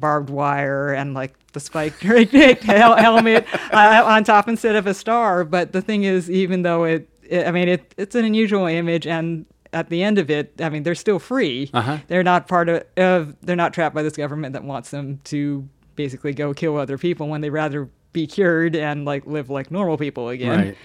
barbed 0.00 0.30
wire 0.30 0.92
and 0.92 1.14
like 1.14 1.34
the 1.52 1.60
spiked 1.60 2.02
helmet 2.02 3.46
uh, 3.72 4.02
on 4.06 4.24
top 4.24 4.48
instead 4.48 4.76
of 4.76 4.86
a 4.86 4.94
star. 4.94 5.44
But 5.44 5.72
the 5.72 5.82
thing 5.82 6.04
is, 6.04 6.30
even 6.30 6.62
though 6.62 6.84
it, 6.84 7.08
it 7.22 7.46
I 7.46 7.50
mean, 7.50 7.68
it, 7.68 7.94
it's 7.96 8.14
an 8.14 8.24
unusual 8.24 8.66
image, 8.66 9.06
and 9.06 9.46
at 9.72 9.88
the 9.88 10.02
end 10.02 10.18
of 10.18 10.30
it, 10.30 10.52
I 10.60 10.68
mean, 10.68 10.82
they're 10.82 10.94
still 10.94 11.18
free. 11.18 11.70
Uh-huh. 11.74 11.98
They're 12.08 12.22
not 12.22 12.48
part 12.48 12.68
of, 12.68 12.84
of, 12.96 13.36
they're 13.42 13.56
not 13.56 13.74
trapped 13.74 13.94
by 13.94 14.02
this 14.02 14.16
government 14.16 14.52
that 14.52 14.64
wants 14.64 14.90
them 14.90 15.20
to 15.24 15.68
basically 15.96 16.32
go 16.32 16.54
kill 16.54 16.76
other 16.76 16.98
people 16.98 17.28
when 17.28 17.40
they 17.40 17.50
rather 17.50 17.88
be 18.12 18.26
cured 18.26 18.74
and 18.74 19.04
like 19.04 19.26
live 19.26 19.50
like 19.50 19.70
normal 19.70 19.98
people 19.98 20.28
again. 20.28 20.58
Right. 20.58 20.76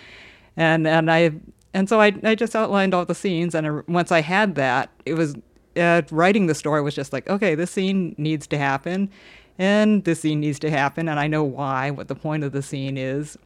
And 0.58 0.86
and 0.86 1.10
I 1.10 1.32
and 1.74 1.88
so 1.88 2.02
I 2.02 2.13
I 2.24 2.36
just 2.36 2.56
outlined 2.56 2.93
all 2.93 3.06
the 3.06 3.15
scenes, 3.15 3.56
and 3.56 3.67
I, 3.67 3.69
once 3.88 4.12
I 4.12 4.21
had 4.21 4.56
that, 4.56 4.89
it 5.06 5.13
was 5.13 5.36
uh, 5.78 6.02
writing 6.12 6.48
the 6.48 6.56
story 6.56 6.82
was 6.82 6.96
just 6.96 7.14
like, 7.14 7.30
okay, 7.30 7.56
this 7.56 7.72
scene 7.72 8.16
needs 8.18 8.48
to 8.48 8.58
happen, 8.58 9.10
and 9.58 10.04
this 10.04 10.22
scene 10.22 10.40
needs 10.40 10.60
to 10.60 10.70
happen, 10.70 11.08
and 11.08 11.20
I 11.20 11.28
know 11.28 11.44
why, 11.44 11.92
what 11.92 12.08
the 12.08 12.16
point 12.16 12.44
of 12.44 12.52
the 12.52 12.62
scene 12.62 12.98
is, 12.98 13.38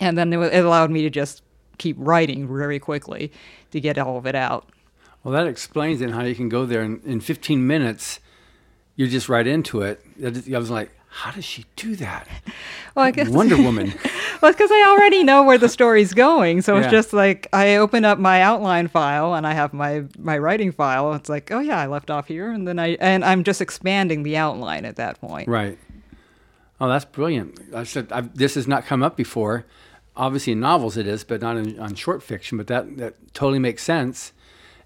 and 0.00 0.16
then 0.16 0.32
it, 0.32 0.38
it 0.38 0.64
allowed 0.64 0.90
me 0.90 1.02
to 1.02 1.10
just 1.10 1.42
keep 1.78 1.96
writing 1.98 2.46
very 2.46 2.78
quickly 2.78 3.32
to 3.70 3.80
get 3.80 3.98
all 3.98 4.16
of 4.16 4.26
it 4.26 4.34
out. 4.34 4.68
Well, 5.24 5.32
that 5.34 5.46
explains 5.46 6.00
then 6.00 6.10
how 6.10 6.22
you 6.22 6.34
can 6.34 6.48
go 6.48 6.64
there 6.64 6.82
and 6.82 7.02
in 7.04 7.20
15 7.20 7.66
minutes, 7.66 8.20
you're 8.96 9.08
just 9.08 9.28
right 9.28 9.46
into 9.46 9.82
it. 9.82 10.02
I 10.22 10.58
was 10.58 10.70
like, 10.70 10.90
how 11.10 11.32
does 11.32 11.44
she 11.44 11.66
do 11.76 11.96
that? 11.96 12.26
Well, 12.96 13.04
I 13.04 13.12
guess 13.12 13.28
Wonder 13.28 13.56
Woman. 13.62 13.94
well, 14.42 14.50
because 14.50 14.70
I 14.70 14.84
already 14.88 15.22
know 15.22 15.44
where 15.44 15.58
the 15.58 15.68
story's 15.68 16.12
going, 16.12 16.60
so 16.60 16.74
yeah. 16.74 16.82
it's 16.82 16.90
just 16.90 17.12
like 17.12 17.46
I 17.52 17.76
open 17.76 18.04
up 18.04 18.18
my 18.18 18.42
outline 18.42 18.88
file 18.88 19.34
and 19.34 19.46
I 19.46 19.52
have 19.52 19.72
my 19.72 20.06
my 20.18 20.36
writing 20.36 20.72
file. 20.72 21.14
It's 21.14 21.28
like, 21.28 21.52
oh 21.52 21.60
yeah, 21.60 21.78
I 21.78 21.86
left 21.86 22.10
off 22.10 22.26
here, 22.26 22.50
and 22.50 22.66
then 22.66 22.80
I 22.80 22.94
and 23.00 23.24
I'm 23.24 23.44
just 23.44 23.60
expanding 23.60 24.24
the 24.24 24.36
outline 24.36 24.84
at 24.84 24.96
that 24.96 25.20
point. 25.20 25.46
Right. 25.46 25.78
Oh, 26.80 26.88
that's 26.88 27.04
brilliant. 27.04 27.60
I 27.72 27.84
said 27.84 28.10
I've, 28.10 28.36
this 28.36 28.56
has 28.56 28.66
not 28.66 28.86
come 28.86 29.04
up 29.04 29.16
before. 29.16 29.66
Obviously, 30.16 30.52
in 30.52 30.60
novels 30.60 30.96
it 30.96 31.06
is, 31.06 31.22
but 31.22 31.40
not 31.40 31.56
in, 31.56 31.78
on 31.78 31.94
short 31.94 32.20
fiction. 32.24 32.58
But 32.58 32.66
that 32.66 32.96
that 32.96 33.34
totally 33.34 33.60
makes 33.60 33.84
sense, 33.84 34.32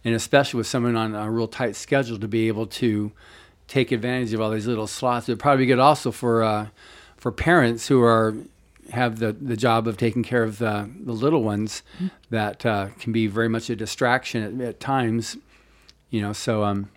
and 0.04 0.14
especially 0.14 0.58
with 0.58 0.66
someone 0.66 0.94
on 0.94 1.14
a 1.14 1.30
real 1.30 1.48
tight 1.48 1.74
schedule 1.74 2.18
to 2.18 2.28
be 2.28 2.48
able 2.48 2.66
to 2.66 3.12
take 3.68 3.92
advantage 3.92 4.32
of 4.32 4.40
all 4.40 4.50
these 4.50 4.66
little 4.66 4.86
slots. 4.86 5.28
It'd 5.28 5.38
probably 5.38 5.64
be 5.64 5.66
good 5.66 5.78
also 5.78 6.10
for 6.10 6.42
uh, 6.42 6.68
for 7.16 7.32
parents 7.32 7.88
who 7.88 8.02
are 8.02 8.34
have 8.90 9.18
the, 9.18 9.32
the 9.32 9.56
job 9.56 9.88
of 9.88 9.96
taking 9.96 10.22
care 10.22 10.42
of 10.42 10.58
the, 10.58 10.90
the 11.00 11.12
little 11.12 11.42
ones 11.42 11.82
mm-hmm. 11.96 12.08
that 12.30 12.66
uh, 12.66 12.88
can 12.98 13.12
be 13.12 13.26
very 13.26 13.48
much 13.48 13.70
a 13.70 13.76
distraction 13.76 14.60
at, 14.60 14.66
at 14.66 14.80
times. 14.80 15.36
You 16.10 16.20
know, 16.20 16.32
so 16.32 16.64
um, 16.64 16.90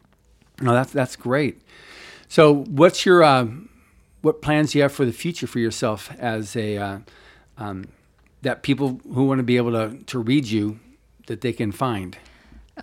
no, 0.62 0.74
that's 0.74 0.92
that's 0.92 1.16
great. 1.16 1.62
So, 2.28 2.66
what's 2.66 3.06
your 3.06 3.24
uh, 3.24 3.48
what 4.22 4.42
plans 4.42 4.72
do 4.72 4.80
you 4.80 4.84
have 4.84 4.92
for 4.92 5.06
the 5.06 5.14
future 5.14 5.48
for 5.48 5.60
yourself 5.60 6.12
as 6.20 6.56
a 6.56 6.78
uh, 6.78 7.00
um, 7.58 7.86
that 8.42 8.64
people 8.64 9.00
who 9.14 9.26
want 9.26 9.40
to 9.40 9.44
be 9.44 9.58
able 9.58 9.72
to 9.72 9.98
to 10.04 10.20
read 10.20 10.46
you 10.46 10.80
that 11.28 11.42
they 11.42 11.54
can 11.54 11.72
find? 11.72 12.18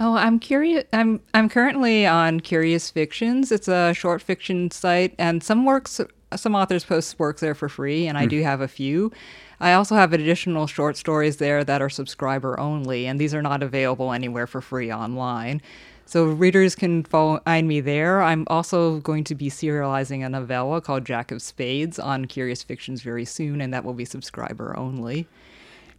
Oh, 0.00 0.16
I'm 0.16 0.38
curious. 0.38 0.84
I'm 0.92 1.20
I'm 1.34 1.48
currently 1.48 2.06
on 2.06 2.40
Curious 2.40 2.90
Fictions. 2.90 3.52
It's 3.52 3.68
a 3.68 3.94
short 3.94 4.22
fiction 4.22 4.70
site, 4.70 5.14
and 5.18 5.42
some 5.42 5.64
works, 5.64 6.00
some 6.34 6.54
authors 6.54 6.84
post 6.84 7.18
works 7.18 7.40
there 7.40 7.54
for 7.54 7.68
free, 7.68 8.08
and 8.08 8.18
I 8.18 8.26
mm. 8.26 8.30
do 8.30 8.42
have 8.42 8.60
a 8.60 8.68
few. 8.68 9.12
I 9.60 9.72
also 9.74 9.94
have 9.94 10.12
additional 10.12 10.66
short 10.66 10.96
stories 10.96 11.36
there 11.36 11.62
that 11.62 11.80
are 11.80 11.88
subscriber 11.88 12.58
only, 12.58 13.06
and 13.06 13.20
these 13.20 13.34
are 13.34 13.42
not 13.42 13.62
available 13.62 14.12
anywhere 14.12 14.48
for 14.48 14.60
free 14.60 14.92
online. 14.92 15.62
So 16.06 16.24
readers 16.26 16.74
can 16.74 17.04
find 17.04 17.66
me 17.66 17.80
there. 17.80 18.20
I'm 18.20 18.44
also 18.48 18.98
going 19.00 19.24
to 19.24 19.34
be 19.34 19.48
serializing 19.48 20.24
a 20.24 20.28
novella 20.28 20.80
called 20.80 21.04
Jack 21.06 21.30
of 21.30 21.40
Spades 21.40 21.98
on 21.98 22.26
Curious 22.26 22.62
Fictions 22.62 23.00
very 23.00 23.24
soon, 23.24 23.60
and 23.60 23.72
that 23.72 23.84
will 23.84 23.94
be 23.94 24.04
subscriber 24.04 24.76
only. 24.76 25.26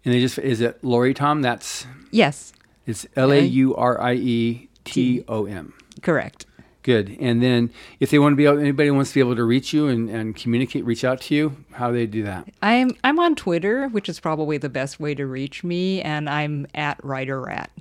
And 0.04 0.14
they 0.14 0.20
just 0.20 0.38
is 0.38 0.62
it 0.62 0.84
Laurie 0.84 1.14
Tom? 1.14 1.42
That's 1.42 1.88
yes. 2.12 2.54
It's 2.86 3.06
L 3.16 3.32
A 3.32 3.40
U 3.40 3.76
R 3.76 4.02
I 4.02 4.14
E 4.14 4.70
T 4.84 5.24
O 5.28 5.46
M. 5.46 5.74
Correct. 6.02 6.46
Good. 6.86 7.18
And 7.20 7.42
then 7.42 7.72
if 8.00 8.12
they 8.12 8.20
want 8.20 8.34
to 8.34 8.36
be 8.36 8.46
able, 8.46 8.60
anybody 8.60 8.92
wants 8.92 9.10
to 9.10 9.16
be 9.16 9.20
able 9.20 9.36
to 9.36 9.44
reach 9.44 9.74
you 9.74 9.88
and, 9.88 10.08
and 10.08 10.36
communicate, 10.36 10.86
reach 10.86 11.04
out 11.04 11.20
to 11.22 11.34
you, 11.34 11.58
how 11.72 11.90
do 11.90 11.98
they 11.98 12.06
do 12.06 12.22
that? 12.22 12.48
I'm 12.62 12.92
I'm 13.04 13.20
on 13.20 13.36
Twitter, 13.36 13.88
which 13.88 14.08
is 14.08 14.20
probably 14.20 14.60
the 14.60 14.70
best 14.70 15.00
way 15.00 15.16
to 15.16 15.26
reach 15.26 15.64
me, 15.64 16.04
and 16.04 16.30
I'm 16.30 16.68
at 16.76 17.04
Writer 17.04 17.42
Rat. 17.42 17.72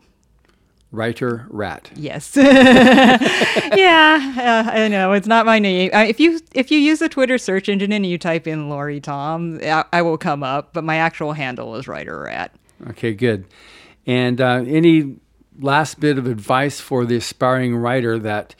Writer 0.90 1.47
Rat. 1.51 1.90
Yes. 1.97 2.35
yeah, 2.37 3.19
uh, 4.38 4.71
I 4.71 4.88
know 4.88 5.12
it's 5.12 5.27
not 5.27 5.45
my 5.45 5.59
name. 5.59 5.90
Uh, 5.93 6.07
if 6.09 6.19
you 6.19 6.40
if 6.55 6.71
you 6.71 6.79
use 6.79 7.01
the 7.01 7.11
Twitter 7.11 7.37
search 7.37 7.69
engine 7.69 7.93
and 7.93 8.07
you 8.07 8.17
type 8.17 8.47
in 8.47 8.71
Laurie 8.71 9.01
Tom, 9.01 9.61
I, 9.62 9.85
I 9.93 10.01
will 10.01 10.17
come 10.17 10.43
up. 10.43 10.73
But 10.73 10.85
my 10.85 10.97
actual 10.97 11.35
handle 11.35 11.77
is 11.77 11.87
Writer 11.87 12.21
Rat. 12.21 12.55
Okay, 12.88 13.12
good. 13.12 13.45
And 14.07 14.40
uh, 14.40 14.64
any 14.67 15.17
last 15.59 16.01
bit 16.01 16.19
of 16.19 16.27
advice 16.27 16.81
for 16.81 17.05
the 17.05 17.17
aspiring 17.17 17.77
writer 17.77 18.19
that 18.19 18.55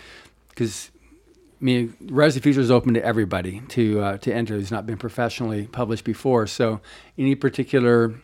because 0.49 0.91
I 1.61 1.65
mean, 1.65 1.97
of 2.01 2.35
the 2.35 2.41
Future 2.41 2.61
is 2.61 2.71
open 2.71 2.95
to 2.95 3.05
everybody 3.05 3.63
to 3.69 4.01
uh, 4.01 4.17
to 4.19 4.35
enter 4.35 4.55
who's 4.55 4.71
not 4.71 4.87
been 4.87 4.99
professionally 4.99 5.67
published 5.67 6.05
before. 6.05 6.47
So, 6.47 6.81
any 7.17 7.35
particular 7.35 8.15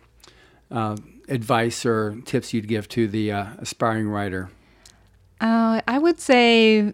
uh, 0.71 0.97
advice 1.29 1.87
or 1.87 2.17
tips 2.25 2.53
you'd 2.53 2.69
give 2.69 2.89
to 2.91 3.09
the 3.09 3.33
uh, 3.33 3.47
aspiring 3.59 4.09
writer? 4.09 4.51
Uh, 5.41 5.81
I 5.89 5.99
would 5.99 6.21
say 6.21 6.93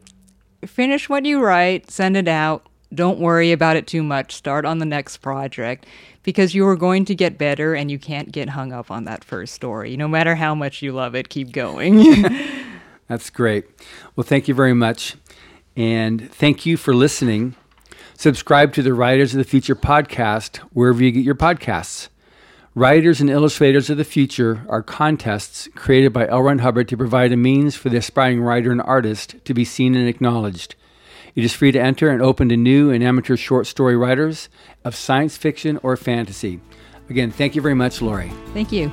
finish 0.65 1.09
what 1.09 1.25
you 1.25 1.41
write, 1.41 1.91
send 1.91 2.17
it 2.17 2.29
out. 2.29 2.67
Don't 2.95 3.19
worry 3.19 3.51
about 3.51 3.77
it 3.77 3.89
too 3.89 4.05
much. 4.05 4.35
Start 4.35 4.65
on 4.65 4.79
the 4.79 4.87
next 4.87 5.17
project 5.17 5.85
because 6.27 6.57
you 6.57 6.67
are 6.67 6.77
going 6.77 7.05
to 7.05 7.15
get 7.15 7.39
better 7.39 7.75
and 7.75 7.89
you 7.89 8.01
can't 8.01 8.33
get 8.33 8.51
hung 8.51 8.73
up 8.73 8.91
on 8.91 9.05
that 9.05 9.23
first 9.23 9.55
story. 9.55 9.97
No 9.97 10.09
matter 10.09 10.35
how 10.35 10.57
much 10.57 10.83
you 10.83 10.91
love 10.91 11.15
it, 11.15 11.29
keep 11.29 11.53
going. 11.53 12.03
That's 13.09 13.31
great. 13.31 13.65
Well, 14.17 14.25
thank 14.25 14.49
you 14.49 14.55
very 14.55 14.75
much. 14.75 15.15
And 15.77 16.29
thank 16.33 16.67
you 16.67 16.77
for 16.77 16.93
listening. 16.93 17.55
Subscribe 18.15 18.73
to 18.73 18.83
the 18.83 18.93
Writers 18.93 19.35
of 19.35 19.39
the 19.39 19.45
Future 19.45 19.77
podcast 19.77 20.57
wherever 20.73 21.01
you 21.01 21.12
get 21.12 21.25
your 21.25 21.37
podcasts. 21.37 22.09
Writers 22.75 23.21
and 23.21 23.31
Illustrators 23.31 23.89
of 23.89 23.97
the 23.97 24.05
Future 24.05 24.67
are 24.69 24.83
contests 24.83 25.69
created 25.77 26.12
by 26.12 26.27
L. 26.27 26.43
Ron 26.43 26.59
Hubbard 26.59 26.89
to 26.89 26.97
provide 26.97 27.31
a 27.31 27.37
means 27.37 27.77
for 27.77 27.89
the 27.89 27.99
aspiring 27.99 28.41
writer 28.41 28.73
and 28.73 28.83
artist 28.83 29.37
to 29.45 29.55
be 29.55 29.65
seen 29.65 29.95
and 29.95 30.09
acknowledged. 30.09 30.75
It 31.37 31.44
is 31.44 31.53
free 31.53 31.70
to 31.70 31.79
enter 31.79 32.09
and 32.09 32.22
open 32.22 32.49
to 32.49 32.57
new 32.57 32.90
and 32.90 33.05
amateur 33.05 33.37
short 33.37 33.66
story 33.66 33.96
writers 33.96 34.49
of 34.85 34.96
science 34.96 35.37
fiction 35.37 35.79
or 35.83 35.96
fantasy. 35.96 36.61
Again, 37.11 37.31
thank 37.31 37.55
you 37.55 37.62
very 37.62 37.75
much, 37.75 38.03
Laurie. 38.03 38.33
Thank 38.55 38.72
you. 38.72 38.90